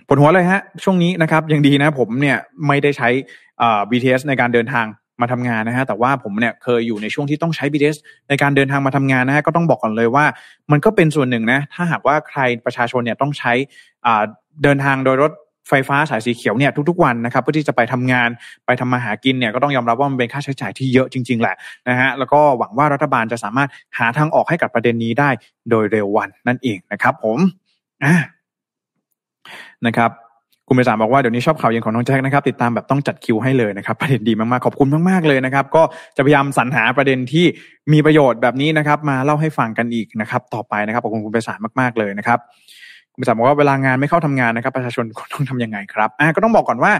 [0.07, 3.09] ปวดหัวเลยฮะ ช่วงนี้นะครับยังดีนะผมเนี่ยไม่ได้ใช้
[3.89, 4.85] BTS ในการเดินทาง
[5.21, 7.97] มาทำงานนะฮะแต่ว่าผมเนี่ยเคยอยู่ในช่วงที่ต้องใช้ BTS
[8.29, 10.25] ในการเดินทางมาทำงานนะฮะก็ต้องบอกก่อนเลยว่า
[10.71, 13.53] มันก็เป็นส่วนหนึ่งนะถ้าหากว่าใครประชาชนเนี่ยต้องใช้
[14.63, 15.31] เดินทางโดยรถ
[15.69, 18.29] ไฟฟ้าสายสีเขียวเนี่ยทุกๆวันนะครับเพื่อที่จะไปทำงาน
[18.65, 21.55] ไปทำมาหากินเนี่ยก็ต้องยอมรับว่ามันเป็นค่าใช้จ่ายที่เยอะจริง ๆ แหละ
[21.89, 25.29] นะฮะแล้วก็หวังว่ารัฐบาลจะสามารถหาทางออกให้กับประเด็นนี้ได้
[25.69, 27.37] โดยเร็ววันนั่นเองนะครับ ผม
[29.85, 30.11] นะครับ
[30.67, 35.83] คุณไปสามบอกว่าเดี๋ยวนี้ชอบข่าวเย็นของน้องแจ็คนะครับติดตามแบบต้องจัดคิวให้เลยนะครับประเด็นดีมากๆขอบคุณมากๆเลยนะครับ ก็
[36.15, 37.45] จะพยายามสรรหาประเด็นที่
[37.93, 42.39] มีประโยชน์แบบนี้นะครับ มาเล่าให้ฟังกันอีกนะครับ ต่อไปนะครับขอบคุณคุณไปสามมากๆเลยนะครับ
[43.19, 45.03] คุณสามบอกว่าเวลางานไม่เข้าทำงานนะครับ ประชาชน
[45.33, 46.91] ต้องทํำยังไงครับอ่าก็ต้องบอกก่อนว่า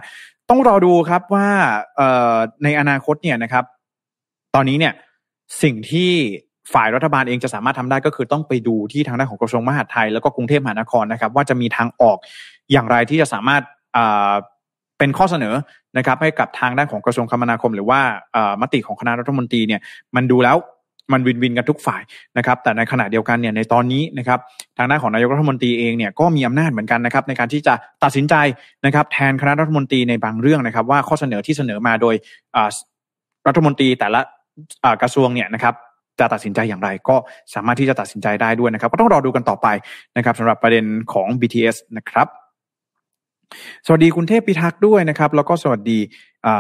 [0.50, 1.48] ต้องรอดูครับว่า
[1.96, 3.64] เอ่อในอนาคตเนี่ยนะครับ
[4.56, 4.94] ตอนนี้เนี่ย
[5.64, 6.12] สิ่งที่
[6.74, 12.18] ฝ่ายรัฐบาลเองจะสามารถทำได้ก็คือต้องไปดูที่ทางด้านของกระทรวงมหาดไทย แล้วก็กรุงเทพมหานครนะครับ ว่าจะมีทางออก
[12.72, 13.62] อย่างไรที่จะสามารถ
[14.98, 15.54] เป็นข้อเสนอ
[15.98, 18.00] นะครับ ให้กับทางด้านของกระทรวงคมนาคม หรือว่า
[18.62, 19.82] มติของคณะรัฐมนตรีเนี่ย
[20.16, 20.56] มันดูแล้ว
[21.12, 22.02] มันวินวินกันทุกฝ่าย
[22.38, 24.40] นะครับ แต่ในขณะเดียวกันเนี่ยในตอนนี้นะครับ
[24.78, 28.36] ทางด้าของนายกรัฐมนตรีเองเนี่ยก็มีอำนาจเหมือนกันนะครับในการที่จะตัดสินใจ
[28.86, 32.16] นะครับ แทนคณะรัฐมนตรีในบางเรื่องนะครับ ว่าข้อเสนอที่เสนอมาโดย
[33.48, 34.22] รัฐมนตรีแต่ละ
[35.02, 35.74] กระทรวงเนี่ยนะครับ
[36.20, 37.16] จะตัดสินใจอย่างไรก็
[37.54, 39.68] สามารถที่จะตัดสินใจได้ด้วยนะครับ ก็ต้องรอดูกันต่อไป
[40.18, 42.28] นะครับสำหรับประเด็นของ BTS นะครับ
[43.86, 46.00] สวัสดีคุณเทพพิทักษ์ด้วยนะครับ แล้วก็สวัสดี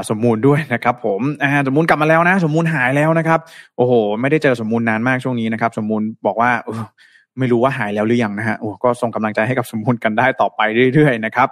[0.09, 1.21] สมมูลด้วยนะครับ ผม
[1.67, 3.39] สมมูลกลับมาแล้วนะ สมมูลหายแล้วนะครับ
[3.77, 6.51] โอ้โห ไม่ได้เจอสมมูลนานมากช่วงนี้นะครับ สมมูลบอกว่า
[7.39, 10.61] ไม่รู้ว่าหายแล้วหรือยังนะฮะโอ้ก็ส่งกำลังใจให้กับสมมูลกันได้ต่อไป
[10.93, 11.47] เรื่อยๆนะครับ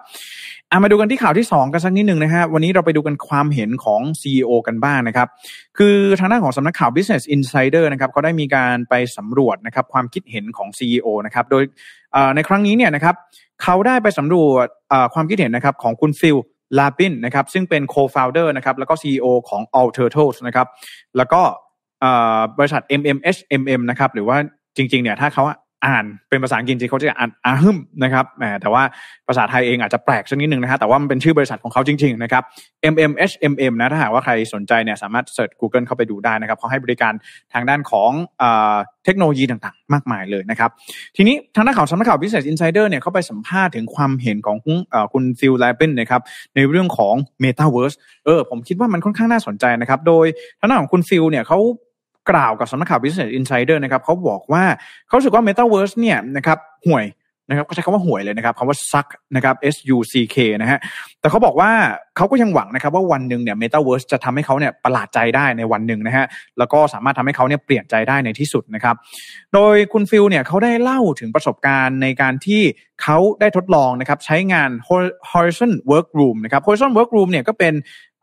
[0.71, 5.27] อามาดูกันที่ข่าวที่ 2 กันสักนิดหนึ่งนะฮะวันนี้เราไปดูกันความเห็นของ CEO กันบ้างนะครับ
[5.77, 11.63] คือทางด้านของสำนักข่าว Business Insider นะครับเขาได้มีการไปสำรวจนะครับความคิดเห็นของ CEO นะครับโดย
[12.35, 13.15] ในครั้งนี้เนี่ยนะครับ
[13.63, 14.67] เขาได้ไปสำรวจ
[15.13, 16.37] ความคิดเห็นนะครับของคุณฟิล
[16.77, 20.67] ลาบินนะครับซึ่งเป็น co-founder นะครับแล้วก็ CEO ของ All Turtles นะครับ
[21.17, 21.41] แล้วก็
[22.57, 24.37] บริษัท MMHMM นะครับหรือว่า
[24.77, 25.43] จริงๆเนี่ยถ้าเขา
[25.85, 28.25] อ่านเป็นภาษาอังกฤษจริงเขาจะอ่านอาฮึมนะครับ
[28.61, 28.83] แต่ว่า
[29.27, 32.43] ภาษาไทยเองอาจจะแปลกสักนิดหนึ่งนะฮะแต่ว่ามันเป็นชื่อบริษัทของเขาจริงๆนะครับ
[32.93, 37.13] MMHMM นะถ้าหากว่าใครสนใจเนี่ยสามารถ search Google เข้าไปดูได้นะครับเขาให้บริการ
[37.53, 38.11] ทางด้านของ
[39.05, 40.69] เทคโนโลยีต่างๆ มากมายเลยนะครับ
[41.15, 44.57] ทีนี้ทางด้านข่าวสำนักข่าว Business Insider เนี่ยเขาไปสัมภาษณ์ถึงความเห็นของ
[45.13, 46.21] คุณฟิล ลิบินนะครับ
[46.55, 50.25] ในเรื่องของ Metaverse เออผมคิดว่ามันค่อนข้างน่าสนใจนะครับโดย
[50.59, 51.59] ทางด้านของคุณฟิลเนี่ยเขา
[52.29, 54.63] กล่าวกับสำนักข่าว Business Insider นะครับเขาบอกว่า
[55.07, 57.05] เขาสึกว่า Metaverse เนี่ยนะครับห่วย
[57.49, 60.79] นะครับก็ใช้คำว่าห่วยเลยนะครับคำว่า suck นะครับ S U C K นะฮะ
[61.19, 61.71] แต่เขาบอกว่า
[62.15, 66.25] เขาก็ยังหวังนะครับว่าวันหนึ่งเนี่ย Metaverse จะทำให้เขาเนี่ยประหลาดใจได้ในวันหนึ่งนะฮะ
[66.57, 68.95] แล้วก็สามารถทำให้เขาเนี่ยเปลี่ยนใจได้ในที่สุดนะครับ
[69.53, 72.61] โดยคุณฟิลเนี่ยเขาได้เล่าถึงประสบการณ์ในการที่
[73.03, 74.69] เขาได้ทดลองนะครับใช้งาน
[75.31, 77.73] Horizon Workroom นะครับ Horizon Workroom เนี่ยก็เป็น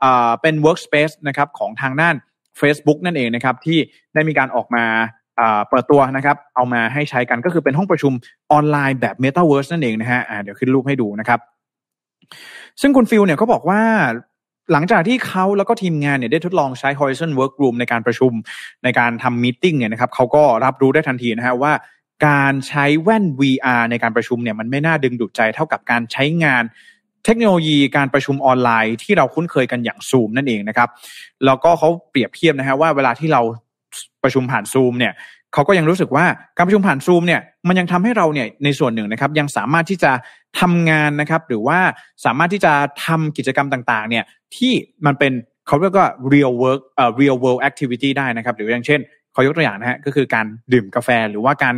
[0.03, 2.17] อ่าเป็น workspace นะครับของทางด้าน
[2.61, 3.79] Facebook นั่นเองนะครับที่
[4.15, 4.85] ได้มีการออกมา
[5.69, 8.13] เปิดตัวนะครับเอามาให้ใช้กันก็คือเป็นห้องประชุม
[8.53, 11.41] ออนไลน์แบบ Metaverse นั่นเองนะฮะเดี๋ยวขึ้นรูปให้ดูนะครับ
[12.81, 13.81] ซึ่งคุณฟิลเนี่ยเขาบอกว่า
[14.73, 18.33] หลังจากที่เขาแล้วก็ทีมงานเนี่ยได้ทดลองใช้ Horizon Workroom ในการประชุม
[18.85, 21.73] ในการทำ meeting เนี่ยนะครับเขาก็รับรู้ได้ทันทีนะฮะว่า
[22.29, 26.65] การใช้แว่น VR ในการประชุมเนี่ยมันไม่น่าดึงดูดใจเท่ากับการใช้งาน
[27.25, 30.89] เทคโนโลยีการประชุมออนไลน์ที่เราคุ้นเคยกันอย่างซูมนั่นเองนะครับ
[31.45, 33.41] แล้วก็เขาเปรียบเทียบนะฮะว่าเวลาที่เรา
[34.23, 35.13] ประชุมผ่านซูมเนี่ย
[35.53, 36.25] เขาก็ยังรู้สึกว่า
[36.57, 40.13] การประชุมผ่านซูมเนี่ยมันยังทำให้เราเนี่ยในส่วนหนึ่งนะครับ ยังสามารถที่จะ
[40.61, 41.79] ทำงานนะครับ หรือว่า
[42.25, 42.73] สามารถที่จะ
[43.07, 44.25] ทำกิจกรรมต่างๆ เนี่ย
[44.57, 44.73] ที่
[45.07, 45.33] มันเป็น
[45.67, 49.01] เขาเรียกว่า real work เอ่อ real world activity ได้นะครับ หรืออย่างเช่น
[49.35, 51.75] ขอยกตัวอย่างนะฮะก็คือการดื่มกาแฟหรือว่าการ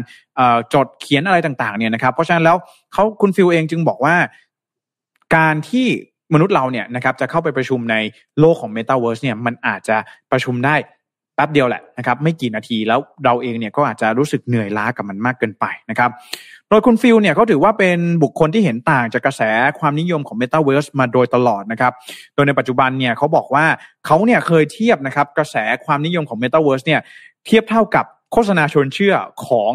[0.74, 2.56] จดเขียนอะไรต่างๆเนี่ยนะครับ เพราะฉะนั้นแล้ว
[2.92, 4.14] เขาคุณฟิลเองจึงบอกว่า
[5.34, 5.86] การที่
[6.34, 7.96] มนุษย์เราเนี่ยนะครับจะเข้าไปประชุมใน
[8.40, 9.96] โลกของ Metaverse เนี่ยมันอาจจะ
[10.32, 10.76] ประชุมได้
[11.34, 16.10] แป๊บเดียวแหละนะครับไม่กี่นาทีแล้วเราเองเนี่ยก็อาจจะรู้สึกเหนื่อยล้ากับมันมากเกินไปนะครับ
[16.68, 19.42] โดยคุณฟิลเนี่ยเขาถือว่าเป็นบุคคลที่เห็นต่างจากกระแส
[19.78, 21.92] ความนิยมของ Metaverse มาโดยตลอดนะครับ
[22.34, 23.66] โดยในปัจจุบันเนี่ยเขาบอกว่า
[24.06, 27.00] เขาเนี่ยเคยเทียบนะครับกระแสความนิยมของ Metaverse เนี่ย
[27.46, 29.14] เทียบเท่ากับโฆษณาชวนเชื่อ
[29.46, 29.72] ของ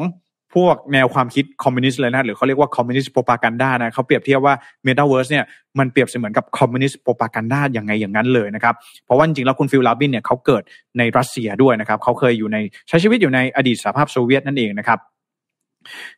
[0.56, 5.46] พวกแนวความคิดคอมมิวนิสต์เลยนะหรือเขาเรียกว่า communist propaganda นะเขาเปรียบเทียบว่าเมตาเวิร์สเนี่ย
[5.80, 10.64] มันเปรียบเสมือนกับ communist propaganda อย่างไงอย่างนั้นเลยนะครับ เพราะว่าจริงๆแล้วคุณฟิลลิบินเนี่ยเขาเกิด
[10.98, 15.00] ในรัสเซียด้วยนะครับเขาเคยอยู่ในใช้ชีวิตอยู่ในอดีตสหภาพโซเวียตนั่นเองนะครับ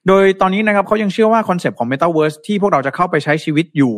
[0.07, 3.93] โดยตอนนี้นะครับเขายังเชื่อว่าคอนเซปต์ของ Metaverse ที่พวกเราจะเข้าไปใช้ชีวิตอยู่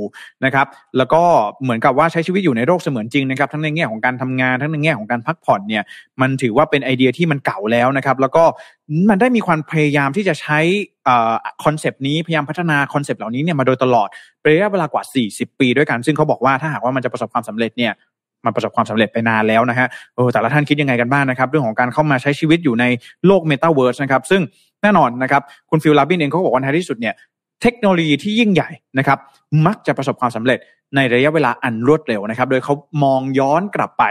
[0.46, 1.22] นะครับแล้วก็
[1.64, 5.84] เหมือนกับว่าใช้ชีวิตอยู่ในโลกเสมือนจริงนะครับทั้งในแง่ของการทำงานทั้งในแง่ของการพักผ่อนเนี่ย
[6.22, 8.44] มันถือว่าเป็นไอเดียที่มันเก่าแล้วนะครับแล้วก็
[9.10, 10.60] มันได้มีความพยายามที่จะใช้
[11.64, 14.08] คอนเซปต์นี้พยายามพัฒนาคอนเซปต์เหล่านี้เนี่ยมาโดยตลอด
[14.42, 17.94] เป็นระยะเวลากว่า 40 ปีด้วยกัน ซึ่งเขาบอกว่าถ้าหากว่ามันจะประสบความสำเร็จเนี่ย
[18.46, 22.86] มันประสบความสำเร็จไปนานแล้วนะฮะเออแต่ละท่านคิดยังไงกันบ้างนะครับ เรื่องของการเข้ามาใช้ชีวิตอยู่ใน
[23.26, 24.42] โลกเมตาเวิร์สนะครับ ซึ่ง
[24.82, 27.14] แน่นอนนะครับ คุณฟิลลิบินเองเขาบอกว่าในที่สุดเนี่ย
[27.62, 29.18] เทคโนโลยีที่ยิ่งใหญ่นะครับ
[29.66, 30.60] มักจะประสบความสำเร็จ
[30.96, 34.04] ในระยะเวลาอันรวดเร็วนะครับ โดยเขามองย้อนกลับไป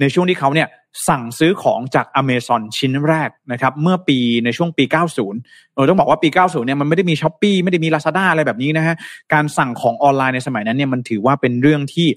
[0.00, 0.68] ในช่วงที่เขาเนี่ย
[1.08, 4.84] สั่งซื้อของจากอเมซอนชิ้นแรกนะครับเมื่อปีในช่วงปี
[5.28, 8.94] 90 เออต้องบอกว่าปี 90 เนี่ยมันไม่ได้มีช้อปปีไม่ได้มี Lazada อะไรแบบนี้นะฮะ
[9.32, 12.08] การสั่งของออนไลน์ในสมัยนั้นเนี่ยมันถือว่าเป็นเรื่องที่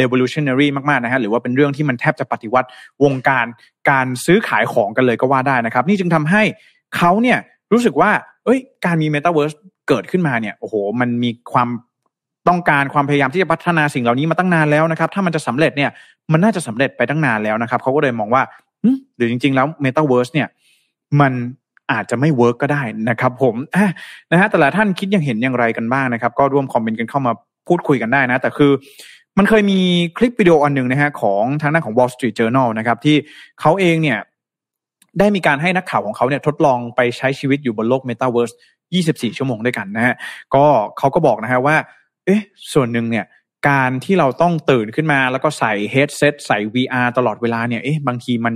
[0.00, 2.68] revolutionary มากๆนะฮะหรือว่าเป็นเรื่องที่มันแทบจะปฏิวัติ
[3.04, 3.46] วงการ
[3.90, 6.42] การซื้อขายของกันเลยก็ว่าได้นะครับ นี่จึงทำให้
[6.96, 7.38] เขาเนี่ย
[7.72, 8.10] รู้สึกว่า
[8.44, 9.56] เอ้ย การมี Metaverse
[9.88, 11.68] เกิดขึ้นมาเนี่ยโอ้โหมันมีความ
[12.48, 15.90] ต้องการความพยายามที่จะพัฒนาสิ่งเหล่านี้มาตั้งนานแล้วนะครับ ถ้ามันจะสำเร็จเนี่ย
[16.32, 18.42] มันน่าจะสำเร็จไปตั้งนานแล้วนะครับเขาก็เลยมองว่า
[19.16, 20.48] หรือจริง ๆ แล้ว Metaverse เนี่ย
[21.20, 21.32] มัน
[21.92, 23.54] อาจจะไม่เวิร์กก็ได้นะครับ ผม
[24.32, 27.32] นะฮะแต่ละท่านคิดยังเห็นอย่างไรกันบ้างนะครับ ก็ร่วมคอมเมนต์กันเข้ามา
[27.68, 28.72] พูดคุยกันได้นะ แต่คือ
[29.38, 29.80] มันเคยมี
[30.18, 33.16] คลิปวิดีโออันหนึ่งนะฮะของทางด้านของ Wall Street Journal นะครับที่
[33.60, 34.18] เขาเองเนี่ย
[35.18, 38.54] ได้มีการให้นักข่าวของเขาเนี่ยทดลองไปใช้ชีวิตอยู่บนโลก Metaverse
[38.96, 40.14] 24 ชั่วโมงด้วยกันนะฮะ
[40.54, 40.64] ก็
[40.98, 41.76] เขาก็บอกนะฮะว่า
[42.26, 43.24] เอ๊ะ ส่วนหนึ่งเนี่ย
[43.68, 48.54] การที่เราต้องตื่นขึ้นมาแล้วก็ใส่เฮดเซตใส่ VR ตลอดเวลาเนี่ยเอ๊ะบางทีมัน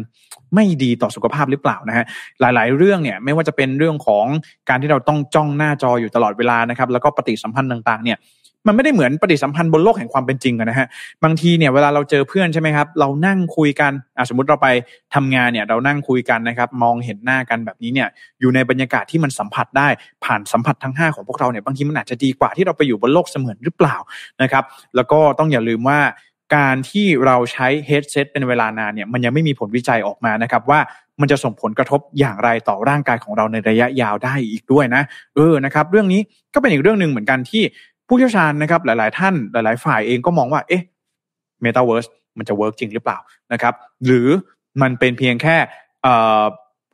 [0.55, 2.05] ไม่ดีต่อสุขภาพหรือเปล่านะฮะ
[2.40, 4.27] หลาย ๆ เรื่องเนี่ยไม่ว่าจะเป็นเรื่องของ
[4.69, 8.19] การที่เราต้องจ้องหน้าจออยู่ตลอดเวลานะครับแล้วก็ปฏิสัมพันธ์ต่าง ๆ เนี่ย
[8.66, 10.87] มันไม่ได้เหมือนปฏิสัมพันธ์บนโลกแห่งความเป็นจริงนะฮะ
[11.25, 13.92] บางทีเนี่ยเวลาเราเจอเพื่อนใช่ไหมครับ เรานั่งคุยกัน
[14.29, 14.68] สมมติเราไป
[15.14, 18.09] ทำงานเนี่ยเรานั่งคุยกันนะครับ มองเห็นหน้ากันแบบนี้เนี่ย
[18.40, 19.88] อยู่ในบรรยากาศที่มันสัมผัสได้
[20.25, 23.96] ผ่านสัมผัสทั้ง 5 ของพวกเราเนี่ยบางทีมันอาจจะดีกว่าที่เราไปอยู่บนโลกเสมือนหรือเปล่า
[24.42, 24.64] นะครับ
[24.96, 26.01] แล้วก็ต้องอย่าลืมว่า
[26.57, 30.81] การที่เราใช้เฮดเซตเป็นเวลานานเนี่ยมันยังไม่มีผลวิจัยออกมานะครับว่า
[31.20, 35.03] มันจะส่งผลกระทบอย่างไรต่อร่างกายของเราในระยะยาวได้อีกด้วยนะ
[35.35, 36.20] เออนะครับ เรื่องนี้
[36.55, 37.62] ก็เป็นอีกเรื่องหนึ่งเหมือนกันที่
[38.11, 40.83] ผู้เชี่ยวชาญนะครับหลาย ๆ ท่านหลาย ๆ ฝ่ายเองก็มองว่าเอ๊ะ
[41.62, 42.07] เมตาเวิร์ส
[42.38, 43.18] มันจะ work จริงหรือเปล่า
[43.53, 44.29] นะครับ หรือ
[44.83, 45.57] มันเป็นเพียงแค่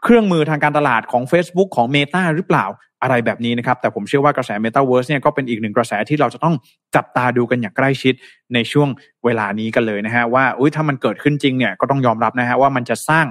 [0.03, 2.65] เครื่องมือทางการตลาดของ Facebook ของ Meta หรือเปล่า
[3.03, 6.55] อะไรแบบนี้นะครับ แต่ผมเชื่อว่ากระแส Metaverse เนี่ยก็เป็นอีกหนึ่งกระแสที่เราจะต้อง
[6.95, 8.15] จับตาดูกันอย่างใกล้ชิด
[8.55, 8.89] ในช่วง
[9.25, 13.27] เวลานี้กันเลยนะฮะว่าอุ้ยถ้ามันเกิดขึ้นจริงเนี่ยก็ต้องยอมรับนะฮะว่ามันจะสร้าง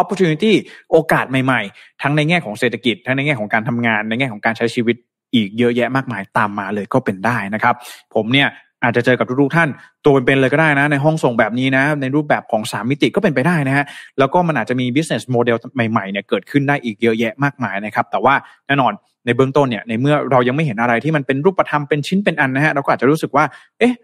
[0.00, 0.52] opportunity
[0.90, 4.96] โอกาสใหม่ ๆ ทั้งในแง่ของเศรษฐกิจ ทั้งในแง่ของการทำงาน ในแง่ของการใช้ชีวิต
[5.36, 7.74] อีกเยอะแยะมากมายตามมาเลยก็เป็นได้นะครับ
[8.14, 8.48] ผมเนี่ย
[8.84, 9.68] อาจจะเจอกับทุกท่าน
[10.04, 13.84] ตัวเป็นๆเลยก็ได้นะ ในห้องส่งแบบนี้นะ ในรูปแบบของ 3 มิติก็เป็นไปได้นะฮะ
[14.18, 18.34] แล้วก็มันอาจจะมี business model ใหม่ๆเนี่ยเกิดขึ้นได้อีกเยอะแยะมากมายนะครับ แต่ว่า
[18.66, 18.92] แน่นอน
[19.26, 23.44] ในเบื้องต้นเนี่ยในเมื่อเรายังไม่เห็นอะไรที่มันเป็นรูปธรรมเป็นชิ้นเป็นอันนะฮะเราก็อาจจะรู้สึกว่า
[23.78, 23.94] เอ๊ะ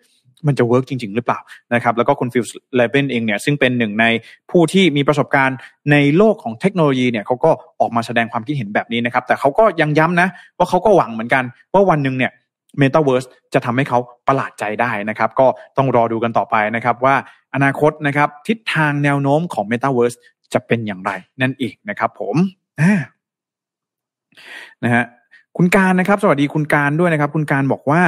[0.46, 1.38] มันจะเวิร์กจริง ๆ หรือเปล่า
[1.74, 2.44] นะครับแล้วก็คุณฟิล
[2.76, 4.04] ลิบินเองเนี่ยซึ่งเป็นหนึ่งใน
[4.50, 5.58] ผู้ที่มีประสบการณ์
[5.92, 7.50] ในโลกของเทคโนโลยีเนี่ยเขาก็
[7.80, 10.28] ออกมาแสดงความคิดเห็นแบบนี้นะครับ แต่เขาก็ยังย้ำนะ
[10.58, 12.32] ว่าเขาก็หวังเหมือนกัน ว่าวันหนึ่งเนี่ย
[12.78, 13.24] เมตาเวิร์ส
[13.54, 17.14] จะทำให้เขาประหลาดใจได้นะครับ ก็ต้องรอดูกันต่อไปนะครับ ว่า
[17.54, 20.14] อนาคตนะครับ ทิศทางแนวโน้มของเมตาเวิร์ส
[20.52, 22.36] จะเป็นอย่างไรนั่นเองนะครับ ผม
[24.84, 25.04] นะฮะ
[25.56, 28.02] คุณการนะครับ สวัสดีคุณการด้วยนะครับ คุณการบอกว่า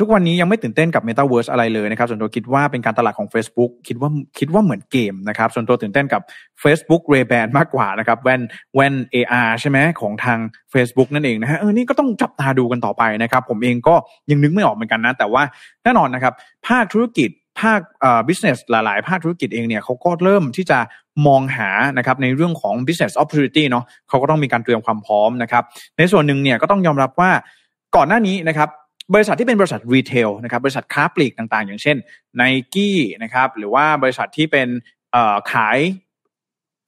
[0.00, 6.22] ทุกวันนี้ยังไม่ตื่นเต้นกับ Metaverse อะไรเลยนะครับ ส่วนตัวคิดว่าเป็นการตลาดของ Facebook คิดว่าคิดว่าเหมือนเกมนะครับ ส่วนตัวตื่นเต้นกับ
[6.62, 8.42] Facebook Ray-Ban มากกว่านะครับแว่น
[8.74, 10.38] แว่น AR ใช่ไหมของทาง
[10.72, 13.94] Facebook นั่นเองนะฮะเออนี่ก็ต้องจับตาดูกันต่อไปนะครับ ผมเองก็
[14.30, 15.42] ยังนึกไม่ออกเหมือนกันนะ แต่ว่า
[15.84, 16.34] แน่นอนนะครับ
[16.68, 20.78] ภาคธุรกิจภาคเอ่อ business หลาย ๆ ภาคธุรกิจเองเนี่ยเขาก็เริ่มที่จะ
[21.26, 25.64] มองหานะครับในเรื่องของ business opportunity เนาะเขาก็ต้องมีการเตรียมความพร้อมนะครับ
[25.98, 27.30] ในส่วนหนึ่งเนี่ยก็ต้องยอมรับว่า
[27.96, 28.68] ก่อนหน้านี้นะครับ
[29.12, 31.96] บริษัทที่เป็นบริษัท retail นะครับบริษัทค้าปลีกต่างๆ อย่างเช่น
[32.36, 32.42] ไน
[32.74, 34.68] กี้นะครับหรือว่าบริษัทที่เป็น
[35.52, 35.78] ขาย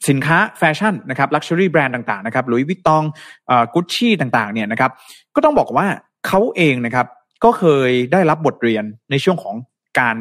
[0.09, 3.05] สินค้าแฟชั่นนะครับ luxury brand ต่างๆนะครับ Louis Vuitton
[3.75, 4.91] Gucci ต่างๆเนี่ยนะครับ
[5.35, 5.87] ก็ต้องบอกว่า
[6.27, 7.07] เขาเองนะครับ
[7.45, 9.57] ก็เคยได้รับบทเรียนในช่วงของ
[10.01, 10.17] การ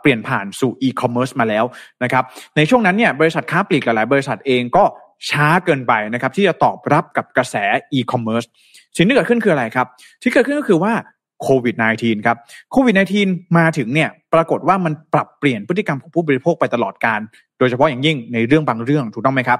[0.00, 1.64] เปลี่ยนผ่านสู่อีคอมเมิร์ซมาแล้ว
[2.04, 2.24] นะครับ
[2.56, 4.84] ในช่วงนั้นเนี่ยบริษัทค้าปลีกหลายๆบริษัทเองก็
[5.28, 7.56] ช้าเกินไปนะครับที่จะตอบรับกับกระแส
[7.92, 8.44] อีคอมเมิร์ซ
[8.96, 9.86] สิ่งที่เกิดขึ้นคืออะไรครับ
[10.22, 10.92] ที่เกิดขึ้นก็คือว่า
[11.42, 12.36] โควิด -19 ครับ
[12.72, 17.20] โควิด -19 มาถึงเนี่ยปรากฏว่ามันปรับเปลี่ยนพฤติกรรมของผู้บริโภคไปตลอดกาล
[17.58, 19.58] โดยเฉพาะอย่างยิ่งในเรื่องบางเรื่องถูกต้องไหมครับ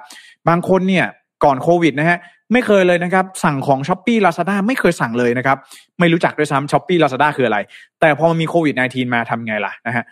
[0.48, 1.06] บางคนเนี่ย
[1.44, 2.18] ก่อนโควิดนะฮะ
[2.52, 5.58] ไม่เคยเลยนะครับ สั่งของ Shopee Lazada ไม่เคยสั่งเลยนะครับ
[6.00, 7.58] ไม่รู้จักด้วยซ้ำ Shopee Lazada คืออะไร
[8.00, 10.04] แต่พอมีโควิด -19 มาทำไงล่ะนะฮะ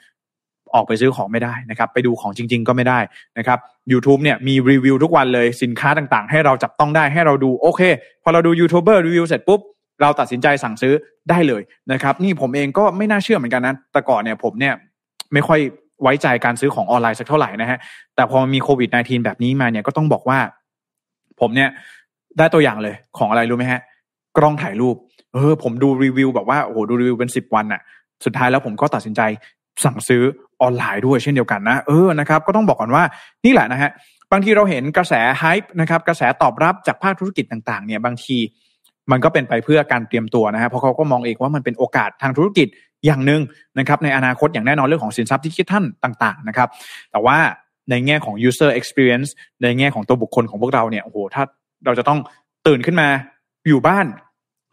[0.75, 2.99] ออกไปซื้อของไม่ได้นะครับไปดูของจริง ๆ ก็ไม่ได้
[3.39, 3.59] นะครับ
[3.93, 7.81] YouTube เนี่ยมีรีวิวทุกวันเลยสินค้าต่างๆ ให้เราจับต้องได้ให้เราดูโอเค
[8.23, 9.61] พอเราดูยูทูบเบอร์รีวิวเสร็จปุ๊บ
[10.01, 10.95] เราตัดสินใจสั่งซื้อ
[11.31, 14.75] ได้เลยนะครับนี่ผมเองก็ไม่น่าเชื่อเหมือนกันนะแต่ก่อนเนี่ยผมเนี่ย
[15.33, 15.61] ไม่ค่อย
[16.03, 17.79] ไว้ใจการซื้อของออนไลน์สักเท่าไหร่นะฮะ
[18.15, 20.39] แต่พอมีโควิด -19 แบบนี้มาเนี่ยก็ต้องบอกว่า
[21.41, 21.69] ผมเนี่ย
[22.39, 23.81] ได้ตัวอย่างเลยของอะไรรู้ไหมฮะ
[24.37, 24.97] กล้องถ่ายรูป
[25.35, 27.81] เออ ผมดูรีวิวแบบว่าโอ้โหดูรีวิวเป็นสิบวันอะ
[28.25, 29.21] สุดท้ายแล้วผมก็ตัดสินใจ
[29.85, 30.23] สั่งซื้อ
[30.63, 33.05] ออนไลน์ด้วยเช่นเดียวกันนะ เออนะครับ ก็ต้องบอกก่อนว่า
[33.45, 33.91] นี่แหละนะฮะ
[34.33, 38.37] บางทีเราเห็นกระแสไฮป์นะครับกระแสตอบรับจากภาคธุรกิจต่างๆเนี่ยบางที
[39.11, 42.69] มันก็เป็นไปเพื่อการเตรียมตัวนะฮะเพราะเขาก็มองเองว่ามันเป็นโอกาสทางธุรกิจ
[43.07, 43.41] อย่างหนึ่ง
[43.79, 46.69] นะครับในอนาคตอย่างแน่นอนเรื่องของสินทรัพย์ที่คิดท่านต่าง ๆ นะครับ
[47.13, 47.39] แต่ว่า
[47.91, 49.29] ในแง่ของ user experience
[49.63, 51.43] ในแง่ของตัวบุคคลของพวกเราเนี่ยโอ้โหถ้า
[51.85, 52.19] เราจะต้อง
[52.67, 53.09] ตื่นขึ้นมา
[53.69, 54.07] อยู่บ้าน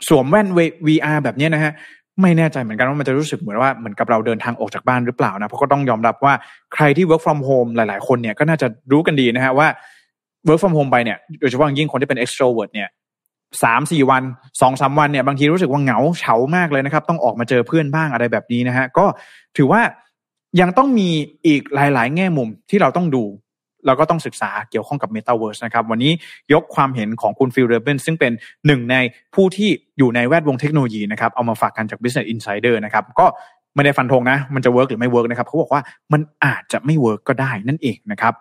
[0.07, 0.47] สวมแว่น
[0.87, 1.73] VR แบบนี้นะฮะ
[2.21, 6.33] ไม่แน่ใจเหมือนกันว่ามันจะรู้สึกเหมือนว่าเหมือนกับเราเดินทางออกจากบ้านหรือเปล่านะเพราะก็ต้องยอมรับว่า
[6.73, 9.67] ใครที่ work from home หลาย ๆ คนเนี่ยก็น่าจะรู้กันดีนะฮะว่า
[10.47, 12.89] work from home ไปเนี่ยโดยเฉพาะยิ่งคนที่เป็น extrovert เนี่ย
[13.63, 14.23] สามสี่วัน
[14.61, 19.05] สองสาวันเนี่ยบางทีรู้สึกว่าเหงาเฉามากเลยนะครับ ต้องออกมาเจอเพื่อนบ้างอะไรแบบนี้นะฮะก็
[19.57, 19.81] ถือว่า
[20.61, 21.09] ยังต้องมี
[21.45, 23.23] อีกหลาย ๆ แง่มุมที่เราต้องดู
[23.85, 26.11] เราก็ต้องศึกษาเกี่ยวข้องกับ Metaverse นะครับ วันนี้
[26.53, 28.31] ยกความเห็นของคุณฟิล ลิบินซึ่งเป็น
[28.65, 28.95] หนึ่งใน
[29.35, 33.25] ผู้ที่อยู่ในแวดวงเทคโนโลยีนะครับ เอามาฝากกันจาก Business Insider นะครับ ก็
[33.75, 35.81] ไม่ได้ฟันธงนะ มันจะ work หรือไม่ work นะครับเขาบอกว่า
[36.13, 38.33] มันอาจจะไม่ work ก็ได้นั่นเองนะครับ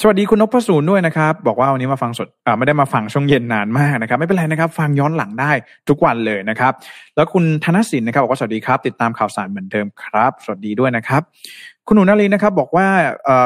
[0.00, 5.52] สวัสดีคุณนพสูนด้วยนะครับ บอกว่าวันนี้มาฟังสดไม่ได้มาฟังช่วงเย็นนานมากนะครับ ไม่เป็นไรนะครับ ฟังย้อนหลังได้
[5.88, 6.72] ทุกวันเลยนะครับ
[7.16, 11.22] แล้วคุณธนสินนะครับบอกว่าสวัสดีครับ ติดตามข่าวสารเหมือนเดิมครับ สวัสดีด้วยนะครับ
[11.88, 12.86] คุณหนูนาลีนะครับบอกว่า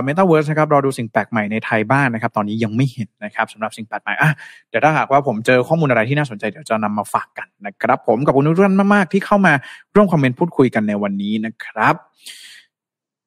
[0.05, 4.31] เมตาเวิร์สนะครับรอดูสิ่งแปลกใหม่ในไทยบ้างนะครับ ตอนนี้ยังไม่เห็นนะครับสำหรับสิ่งแปลกใหม่อะ
[4.69, 9.53] เดี๋ยวถ้าหากว่าผมเจอข้อมูลอะไรที่น่าสนใจเดี๋ยวจะนำมาฝากกันนะครับ ขอบคุณคุณหนูนามากๆที่เข้ามา
[9.95, 11.95] ร่วมคอมเมนต์พูดคุยกันในวันนี้นะครับ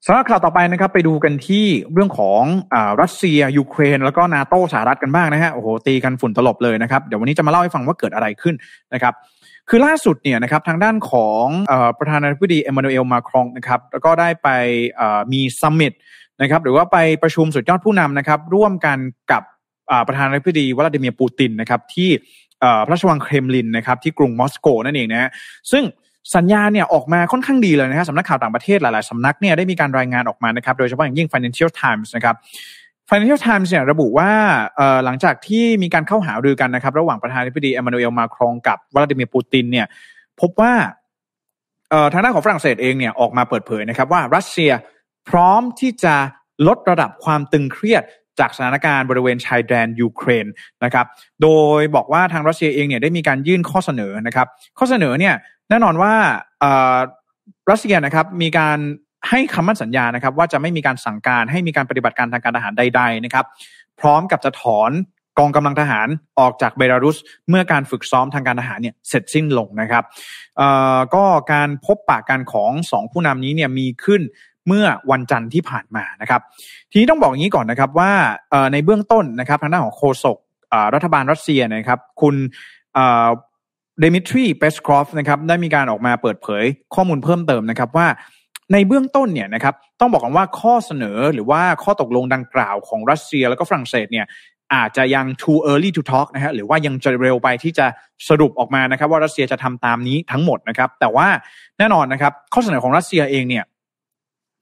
[0.05, 2.41] สำหรับข่าวต่อไปนะครับไปดูกันที่เรื่องของ
[2.73, 8.55] อ่ารัสเซียยูเครน แล้วก็นาโตสหรัฐกันบ้างนะฮะโอ้โหตีกันฝุ่นตลบเลยนะครับเดี๋ยววันนี้จะมาเล่าให้ฟังว่าเกิดอะไรขึ้น
[8.93, 9.13] นะครับ
[9.69, 11.45] คือล่าสุดเนี่ยนะครับทางด้านของ
[11.99, 14.49] ประธานาธิบดีเอมมานูเอลมาครองนะครับแล้วก็ได้ไป
[15.33, 15.93] มี summit
[16.41, 18.97] นะครับหรือว่าไปประชุมสุดยอดผู้นำนะครับร่วมกัน
[19.31, 19.43] กับ
[20.07, 22.09] ประธานาธิบดีวลาดิเมียร์ปูตินนะครับที่
[22.85, 25.29] พระราชวังเครมลินนะครับที่กรุงมอสโกนั่นเองนะฮะ
[25.71, 25.83] ซึ่ง
[26.35, 32.35] สัญญาณเนี่ยออกมาค่อนข้างดีเลยนะครับสำนักข่าวต่างประเทศหลาย ๆ สำนักเนี่ยได้มีการรายงานออกมานะครับโดยเฉพาะอย่างยิ่ง Financial Times นะครับ
[33.09, 34.31] Financial Times เนี่ยระบุว่า
[35.05, 39.87] หลังจากที่มีการเข้าหารือกันนะครับ ระหว่างประธานาธิบดีเอมานูเอลมาครองกับวลาดิเมียร์ปูตินเนี่ย
[40.41, 40.73] พบว่า
[42.13, 44.71] ทางด้านของฝรั่งเศสเองเนี่ยออกมาเปิดเผยนะครับว่ารัสเซีย
[45.29, 46.15] พร้อมที่จะ
[46.67, 48.03] ลดระดับความตึงเครียด
[48.39, 50.45] จากสถานการณ์บริเวณชายแดนยูเครน
[50.83, 51.05] นะครับ
[51.41, 55.35] โดยบอกว่าทางรัสเซียเองเนี่ยได้มีการยื่นข้อเสนอนะครับ ข้อเสนอเนี่ย
[55.69, 56.13] แน่นอนว่า
[57.71, 58.77] รัสเซียนะครับมีการ
[59.29, 63.45] ให้คำมั่นสัญญานะครับ ว่าจะไม่มีการสั่งการให้มีการปฏิบัติการทางการทหารใด ๆ นะครับ
[63.99, 64.91] พร้อมกับจะถอน
[65.39, 66.07] กองกำลังทหาร
[66.39, 67.17] ออกจากเบลารุส
[67.49, 70.03] เมื่อการฝึกซ้อมทางการทหารเนี่ยเสร็จสิ้นลงนะครับ
[71.15, 74.21] ก็การพบปะกันของสองผู้นำนี้เนี่ยมีขึ้น
[74.67, 76.41] เมื่อวันจันทร์ที่ผ่านมานะครับ
[76.91, 78.11] ทีนี้ต้องบอกอย่างนี้ก่อนนะครับว่า
[78.73, 80.37] ในเบื้องต้นนะครับทางด้านของโฆษก
[80.93, 82.35] รัฐบาลรัสเซียนะครับ คุณ
[82.95, 86.63] เดมิทรีเปสครอฟนะครับได้มีการออกมาเปิดเผย
[86.95, 88.07] ข้อมูลเพิ่มเติมนะครับว่า
[88.71, 94.25] ในเบื้องต้นเนี่ยนะครับต้องบอกกันว่าข้อเสนอหรือว่าข้อตกลงดังกล่าวของรัสเซียแล้วก็ฝรั่งเศสเนี่ย
[94.73, 97.85] อาจจะยัง too early to talk นะฮะหรือว่ายังจะเร็วไปที่จะ
[98.29, 101.27] สรุปออกมานะครับ ว่ารัสเซียจะทำตามนี้ทั้งหมดนะครับ แต่ว่า
[101.79, 103.65] แน่นอนนะครับ ข้อเสนอของรัสเซียเองเนี่ย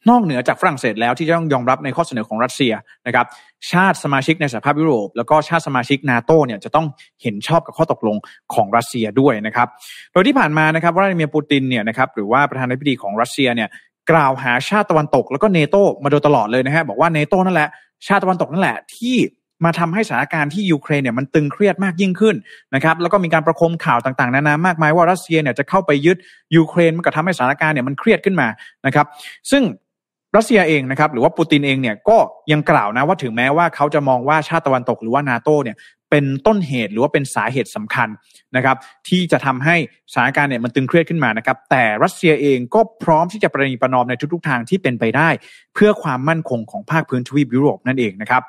[0.10, 2.74] นอกเหนือจากฝรั่งเศสแล้วที่จะต้องยอมรับในข้อเสนอของรัสเซีย
[3.08, 3.26] นะครับ
[3.72, 6.86] ชาติสมาชิกในสหภาพยุโรป แล้วก็ชาติสมาชิกนาโตเนี่ยจะต้อง
[7.22, 8.18] เห็นชอบกับข้อตกลง
[8.54, 9.68] ของรัสเซียด้วยนะครับ
[10.12, 13.70] โดยที่ผ่านมานะครับวลาดิเมียร์ปูตินเนี่ยนะครับหรือว่าประธานาธิบดีของรัสเซียเนี่ย
[14.12, 17.70] กล่าวหาชาติตะวันตก แล้วก็เนโตมาโดยตลอดเลยนะฮะบอกว่านาโตนั่นแหละ
[18.08, 19.18] ชาติตะวันตกนั่นแหละที่
[19.66, 22.36] มาทำให้สถานการณ์ที่ยูเครนเนี่ยมันตึงเครียดมากยิ่งขึ้น
[22.76, 26.18] นะครับแล้วก็มีการประโคมข่าวต่างๆนานามากมายว่ารัสเซียเนี่ยจะเข้าไปยึด
[26.56, 28.48] ยูเครนมันก็ทำให้สถานการณ์เนี่ยมันเครียดขึ้นมา
[28.86, 29.06] นะครับ
[29.52, 29.64] ซึ่ง
[30.38, 32.18] รัสเซียเองนะครับหรือว่าปูตินเองเนี่ยก็
[32.52, 35.78] ยังกล่าวนะว่าถึงแม้ว่าเขาจะมองว่าชาติตะวันตกหรือว่านาโตเนี่ย
[36.12, 38.10] เป็นต้นเหตุหรือว่าเป็นสาเหตุสำคัญ
[38.56, 39.76] นะครับ ที่จะทำให้
[40.12, 45.30] สถานการณ์เนี่ยมันตึงเครียดขึ้นมานะครับ แต่รัสเซียเองก็พร้อมที่จะประนีประนอมในทุกๆทางที่เป็นไปได้
[45.74, 48.44] เพื่อความมั่นคงของภาคพื้นทวีปยุโรปนั่นเองนะครับ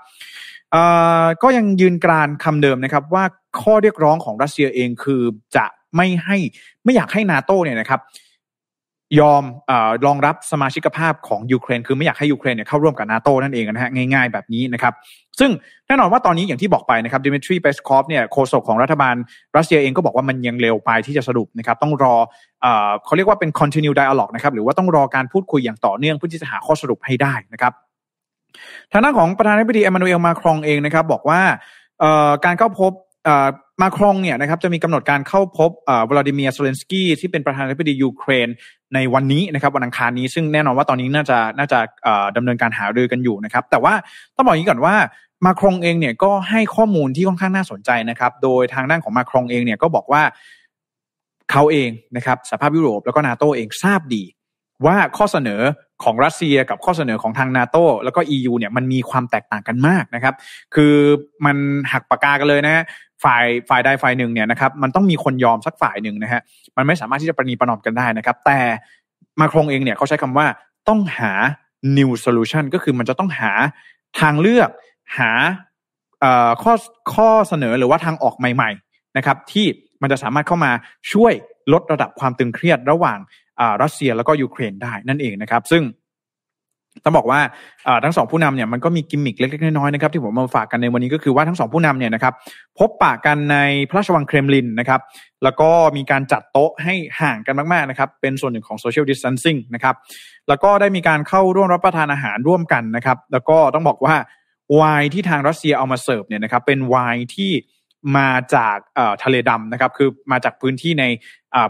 [1.43, 3.25] ก็ยังยืนกรานคำเดิมนะครับ ว่า
[3.61, 5.23] ข้อเรียกร้องของรัสเซียเองคือ
[5.57, 5.65] จะ
[5.97, 6.37] ไม่ให้
[6.85, 8.01] ไม่อยากให้นาโตเนี่ยนะครับ
[9.21, 9.73] ยอมอ
[10.07, 14.93] รองรับสมาชิกภาพของยูเครน คือไม่อยากให้ยูเครนเนี่ยเข้าร่วมกับนาโตนั่นเองนะฮะง่ายๆแบบนี้นะครับ
[15.39, 15.51] ซึ่ง
[15.87, 19.15] แน่นอนว่าตอนนี้อย่างที่บอกไปนะครับดิมิทรีเปสคอฟเนี่ยโฆษกของรัฐบาล
[19.57, 22.15] รัสเซียเองก็บอกว่ามันยังเร็วไปที่จะสรุปนะครับ ต้องรอ
[23.05, 27.73] เขาเรียกว่าเป็น continue dialogue นะครับหรือว่าต้องรอการพูดคุยอย่างต่อเนื่องเพื่อที่จะหาข้อสรุปให้ได้นะครับ
[28.93, 31.41] ทางด้านของประธานาธิบดีเอมานูเอลมาครองเองนะครับ บอกว่า
[32.45, 32.93] การเข้าพบ
[33.83, 35.71] มาครองเนี่ยนะครับจะมีกำหนดการเข้าพบ
[36.09, 38.49] วลาดิเมียร์เซเลนสกี้ที่เป็นประธานาธิบดียูเครน
[38.95, 41.79] ในวันนี้นะครับวันอังคารนี้ซึ่งแน่นอนว่าตอนนี้น่าจะน่าจะ
[42.37, 43.95] ดำเนินการหารือกันอยู่นะครับ แต่ว่า
[44.37, 44.95] ต้องบอกอย่างนี้ก่อนว่า
[45.47, 50.23] มาครองเองเนี่ยก็ให้ข้อมูลที่ค่อนข้างน่าสนใจนะครับ โดยทางด้านของมาครองเองเนี่ยก็บอกว่า
[51.51, 54.23] เขาเองนะครับสหภาพยุโรปแล้วก็นาโตเองทราบดี
[54.87, 55.63] ว่าข้อเสนอ
[56.05, 60.35] ของรัสเซียกับข้อเสนอของทางนาโตแล้วก็ EU เนี่ยมันมีความแตกต่างกันมากนะครับ
[60.75, 60.95] คือ
[61.47, 61.57] มัน
[61.93, 62.85] หักปากกากันเลยนะ
[63.25, 66.41] ฝ่ายฝ่ายใดฝ่ายหนึ่งเนี่ยนะครับมันต้องมีคนยอมสักฝ่ายหนึ่งนะฮะ
[66.77, 68.59] มันไม่สามารถที่จะประนีประนอมกันได้นะครับ แต่
[69.41, 70.47] มาครงเองเนี่ยเขาใช้คำว่า
[70.89, 71.33] ต้องหา
[71.97, 73.53] new solution ก็คือมันจะต้องหา
[74.21, 74.71] ทางเลือก
[75.19, 75.31] หา
[76.63, 76.75] ข้อ
[77.15, 79.67] ข้อเสนอหรือว่าทางออกใหม่ ๆนะครับ ที่
[80.03, 80.73] มันจะสามารถเข้ามา
[81.13, 81.33] ช่วย
[81.73, 83.19] ลดระดับความตึงเครียดระหว่าง
[83.83, 85.83] รัสเซียแล้วก็ยูเครนได้นั่นเองนะครับ ซึ่ง
[87.05, 87.41] ต้องบอกว่า
[88.05, 92.35] ทั้งสองผู้นำเนี่ยมันก็มีกิมมิคเล็กๆน้อยๆนะครับที่ผมมาฝากกันในวันนี้ก็คือว่าทั้งสองผู้นำเนี่ยนะครับ
[92.79, 93.57] พบปะกันใน
[93.89, 95.01] พระราชวังเครมลินนะครับ
[95.45, 99.95] แล้วก็มีการจัดโต๊ะให้ห่างกันมากๆนะครับเป็นส่วนหนึ่งของ social distancing นะครับ
[100.49, 104.15] แล้วก็ได้มีการเข้าร่วมรับประทานอาหารร่วมกันนะครับแล้วก็ต้องบอกว่า
[104.75, 107.53] ไวน์ที่ทางรัสเซียเอามาเสิร์ฟเนี่ยนะครับเป็นไวน์ที่
[108.17, 108.77] มาจาก
[109.25, 111.05] ทะเลดำนะครับคือมาจากพื้นที่ใน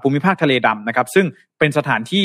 [0.03, 1.27] ภูมิภาคทะเลดำนะครับซึ่ง
[1.59, 2.25] เป็นสถานที่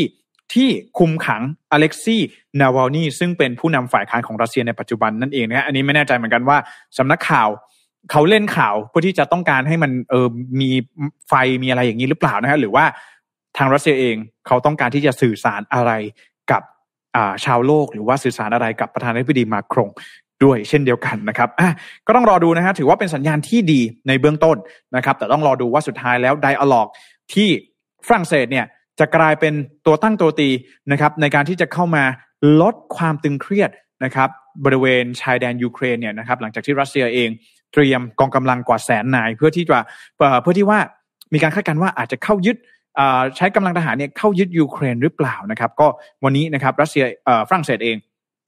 [0.54, 0.70] ที่
[1.00, 1.41] คุมขัง
[1.72, 2.22] อเล็กซี่
[2.60, 6.58] นาวาลนีซึ่งเป็นผู้นำฝ่ายค้านของรัสเซียในปัจจุบันนั่นเองนะฮะอันนี้ไม่แน่ใจเหมือนกันว่า
[6.98, 7.50] สำนักข่าว
[8.12, 10.28] เขาเล่นข่าวเพื่อที่จะต้องการให้มันเออ
[10.62, 10.70] มี
[11.28, 11.34] ไฟ
[11.64, 12.86] มีอะไรอย่างนี้หรือเปล่านะฮะหรือว่า
[13.58, 14.16] ทางรัสเซียเอง
[14.48, 15.91] เขาต้องการที่จะสื่อสารอะไร
[16.52, 16.62] กับ
[17.45, 19.89] ชาวโลก หรือว่าสื่อสารอะไรกับประธานาธิบดีมาครง
[20.43, 21.70] ด้วยเช่นเดียวกันนะครับอะ
[22.08, 24.58] ก็ต้องรอดูนะฮะถือว่าเป็นสัญญาณที่ดีในเบื้องต้น
[24.95, 26.88] นะครับ แต่ต้องรอดูว่าสุดท้ายแล้วไดอะล็อก
[27.34, 27.50] ที่
[28.08, 28.66] ฝรั่งเศสเนี่ย
[29.00, 29.54] จะกลายเป็น
[29.86, 30.50] ตัวตั้งตัวตี
[30.91, 32.04] นะครับในการที่จะเข้ามา
[32.62, 33.70] ลดความตึงเครียด
[34.04, 34.30] นะครับ
[34.66, 37.30] บริเวณชายแดนยูเครนเนี่ยนะครับหลังจากที่รัสเซียเอง
[37.74, 39.80] เตรียมกองกำลังกว่าแสนนาย เพื่อที่จะ
[40.41, 40.80] เพื่อที่ว่า
[41.34, 42.58] มีการคาดการณ์ว่าอาจจะเข้ายึด
[43.38, 45.88] ใช้กำลังทหารเนี่ยเข้ายึดยูเครนหรือเปล่านะครับ ก็
[46.24, 47.04] วันนี้นะครับรัสเซีย
[47.50, 47.98] ฝรั่งเศสเอง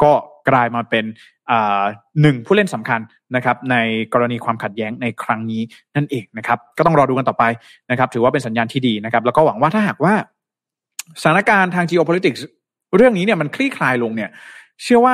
[0.04, 0.12] ก็
[0.50, 1.06] กลายมาเป็น
[2.22, 3.00] หนึ่งผู้เล่นสำคัญ
[3.36, 3.76] นะครับ ใน
[4.14, 5.62] กรณีความขัดแย้งในครั้งนี้
[5.96, 7.44] นั่นเองนะครับ ก็ต้องรอดูกันต่อไป
[7.92, 10.14] นะครับ ถือว่าเป็นสัญญาณที่ดีนะครับ แล้วก็หวังว่าถ้าหากว่า
[11.22, 12.42] สถานการณ์ทาง geopolitics
[12.96, 14.30] เรื่องนี้เนี่ยมันคลี่คลายลงเนี่ย
[14.84, 15.14] เชื่อว่า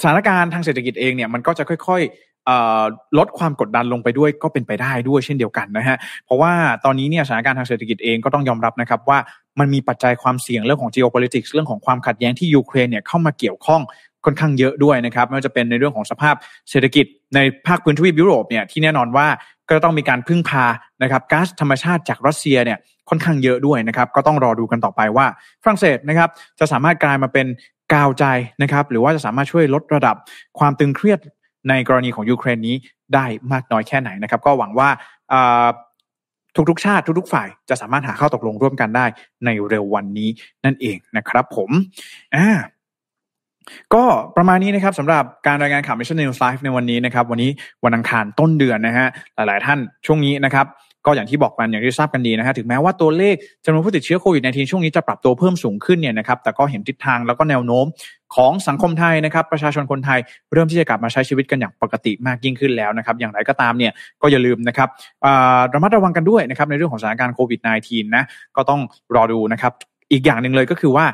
[0.00, 6.52] สถานการณ์ทางเศรษฐกิจเองเนี่ยมันก็จะค่อยๆลดความกดดันลงไปด้วยก็เป็นไปได้ด้วยเช่นเดียวกันนะฮะเพราะว่า
[6.84, 9.18] ตอนนี้เนี่ยสถานการณ์ทางเศรษฐกิจเองก็ต้องยอมรับนะครับว่า
[9.58, 13.82] มันมีปัจจัยความเสี่ยงเรื่องของ geopolitics เรื่องของความขัดแย้งที่ยูเครนเนี่ยเข้ามาเกี่ยวข้อง
[14.24, 16.34] ค่อนข้างเยอะด้วยนะครับไม่ว่าจะเป็นในเรื่องของสภาพ
[16.70, 19.26] เศรษฐกิจในภาคพื้นทวีปยุโรปเนี่ยที่แน่นอนว่า
[19.68, 20.64] ก็ต้องมีการพึ่งพา
[21.02, 22.78] นะครับก๊าซธรรมชาติจากรัสเซียเนี่ย
[23.08, 25.26] ค่อนข้างเยอะด้วยนะครับ ก็ต้องรอดูกันต่อไปว่า
[25.62, 26.28] ฝรั่งเศสนะครับ
[26.60, 27.46] จะสามารถกลายมาเป็น
[27.92, 28.24] กาวใจ
[28.62, 30.16] นะครับ หรือว่าจะสามารถช่วยลดระดับ
[30.58, 31.20] ความตึงเครียด
[31.68, 32.76] ในกรณีของยูเครนนี้
[33.14, 34.88] ได้มากน้อยแค่ไหนนะครับ ก็หวังว่า
[36.70, 39.06] ทุกๆ ชาติทุกๆ ฝ่ายจะสามารถหาข้อตกลงร่วมกันได้
[39.44, 40.28] ในเร็ววันนี้
[40.64, 41.70] นั่นเองนะครับผม
[42.36, 42.48] อ่า
[43.94, 44.04] ก็
[44.36, 47.50] ประมาณนี้นะครับสำหรับการรายงานข่าว Mission News Live ในวันนี้นะครับ วันนี้
[47.84, 50.66] วันอังคารต้นเดือนนะฮะหลายๆท่านช่วงนี้นะครับ
[51.06, 53.34] ก็อย่างที่บอกกันอย่างที่ทราบกันดีนะฮะถึงแม้ว่าตัวเลข
[53.64, 57.86] จำนวนผู้ติดเชื้อโควิด -19 ช่วงนี้จะปรับตัวเพิ่มสูงขึ้นเนี่ยนะครับแต่ก็เห็นทิศทางแล้วก็แนวโน้ม
[58.34, 60.18] ของสังคมไทยนะครับ ประชาชนคนไทย
[60.52, 63.92] เริ่มที่จะกลับมาใช้ชีวิตกันอย่างปกติมากยิ่งขึ้นแล้วนะครับ อย่างไรก็ตามเนี่ย
[64.22, 64.88] ก็อย่าลืมนะครับ
[65.74, 68.24] ระมัดระวังกันด้วยนะครับในเรื่องของสถานการณ์โควิด -19 นะ
[68.56, 68.80] ก็ต้อง
[69.14, 69.72] รอดูนะครับ
[70.12, 71.06] อีกอย่างหนึ่งเลยก็คือว่า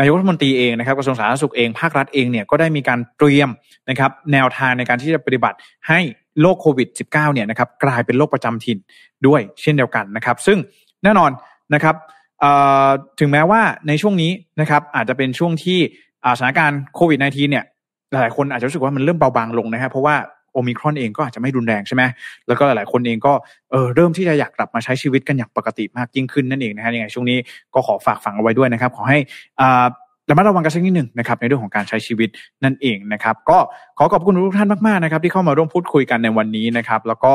[0.00, 3.48] นายกรัฐมนตรีเองนะครับกระทรวงสาธารณสุขเองภาครัฐเองเนี่ยก็ได้มีการเตรียม
[3.88, 5.56] นะครับแนวทางในการที่จะปฏิบัติ
[5.88, 6.00] ให้
[6.40, 8.78] โรคโควิด -19 เนี่ยนะครับกลายเป็นโรคประจำถิ่น
[9.26, 10.58] ด้วยเช่นเดียวกันนะครับ ซึ่ง
[11.04, 11.30] แน่นอน
[11.74, 11.94] นะครับ
[13.20, 14.30] ถึงแม้ว่าในช่วงนี้
[14.60, 15.78] นะครับอาจจะเป็นช่วงที่
[16.38, 17.64] สถานการณ์โควิด -19 เนี่ย
[18.12, 20.16] หลายคนอาจจะรู้สึกว่ามันเริ่มเบาบางลงนะครับเพราะว่า
[20.52, 22.02] โอมิครอนเองก็อาจจะไม่รุนแรงใช่ไหม
[22.48, 23.32] แล้วก็หลายคนเองก็
[23.70, 27.38] เออเริ่มที่จะอยากกลับมาใช้ชีวิตกันอย่างปกติมากยิ่งขึ้นนั่นเองนะฮะยังไงช่วงนี้
[27.74, 29.18] ก็ขอฝากฝังเอาไว้ด้วยนะครับ ขอให้
[29.60, 29.84] อ่า
[30.30, 32.28] ระมัดระวังกันสักนิดหนึ่งนะครับในเรื่องของการใช้ชีวิต
[32.64, 33.58] นั่นเองนะครับ ก็
[33.98, 37.32] ขอขอบคุณทุกท่านมากๆนะครับ ที่เข้ามาร่วมพูดคุยกันในวันนี้นะครับ แล้วก็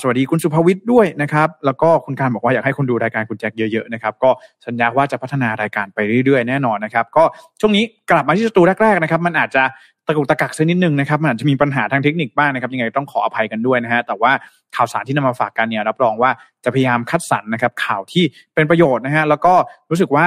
[0.00, 4.30] สวัสดีคุณสุภวิทย์ด้วยนะครับ แล้วก็คุณการบอกว่าอยากให้คุณดูรายการคุณแจ็คเยอะๆนะครับก็
[4.66, 7.24] สัญญาว่าจะพัฒนารายการไปเรื่อยๆแน่นอนนะครับ ก็
[7.60, 9.62] ช่วงนี้กลับมาที่สตูแรกๆนะครับมันอาจจะ
[10.06, 14.32] ตะกุกตะกักสักนิดนึงนะครับมันอาจจะมีปัญหาทางเทคนิคบ้างนะครับยังไงต้องขออภัยกันด้วยนะฮะแต่ว่า
[14.76, 16.30] ข่าวสารที่นำมาฝากกันเนี่ยรับรองว่า
[16.64, 19.52] จะพยายามคัดสรรนะครับข่าวที่เป็นประโยชน์นะฮะแล้วก็
[19.90, 20.26] รู้สึกว่า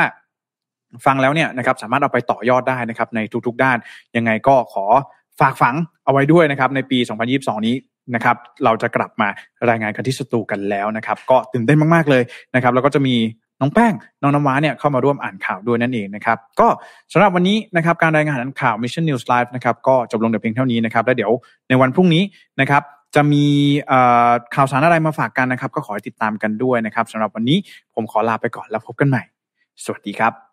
[1.05, 3.77] ฟังแล้วเนี่ยนะครับสามารถเอาไปต่อยอดได้นะครับในทุกๆด้าน
[4.15, 4.85] ยังไงก็ขอ
[5.39, 5.75] ฝากฝัง
[6.05, 6.97] เอาไว้ด้วยนะครับในปี
[7.33, 7.75] 2022 นี้
[8.15, 9.27] นะครับเราจะกลับมา
[9.69, 12.23] รายงานกันที่สตูกันแล้วนะครับ ก็ตื่นเต้นมากๆเลย
[12.55, 13.15] นะครับ แล้วก็จะมี
[13.59, 16.67] น้องแป้ง น้องน้ำว้าเนี่ยเข้ามาร่วมอ่านข่าวด้วยนั่นเองนะครับ ก็
[17.13, 21.31] สำหรับวันนี้นะครับการรายงานข่าว Mission News Live นะครับก็จบลงแต่เพียงเท่านี้นะครับแล้วเดี๋ยว
[21.69, 22.23] ในวันพรุ่งนี้
[22.61, 22.83] นะครับ
[23.15, 23.45] จะมี
[24.55, 27.57] ข่าวสารอะไรมาฝากกันนะครับ ก็ขอติดตามกันด้วยนะครับสำหรับวันนี้
[27.95, 29.23] ผมขอลาไปก่อนแล้วพบกันใหม่
[29.83, 30.52] สวัสดีครับ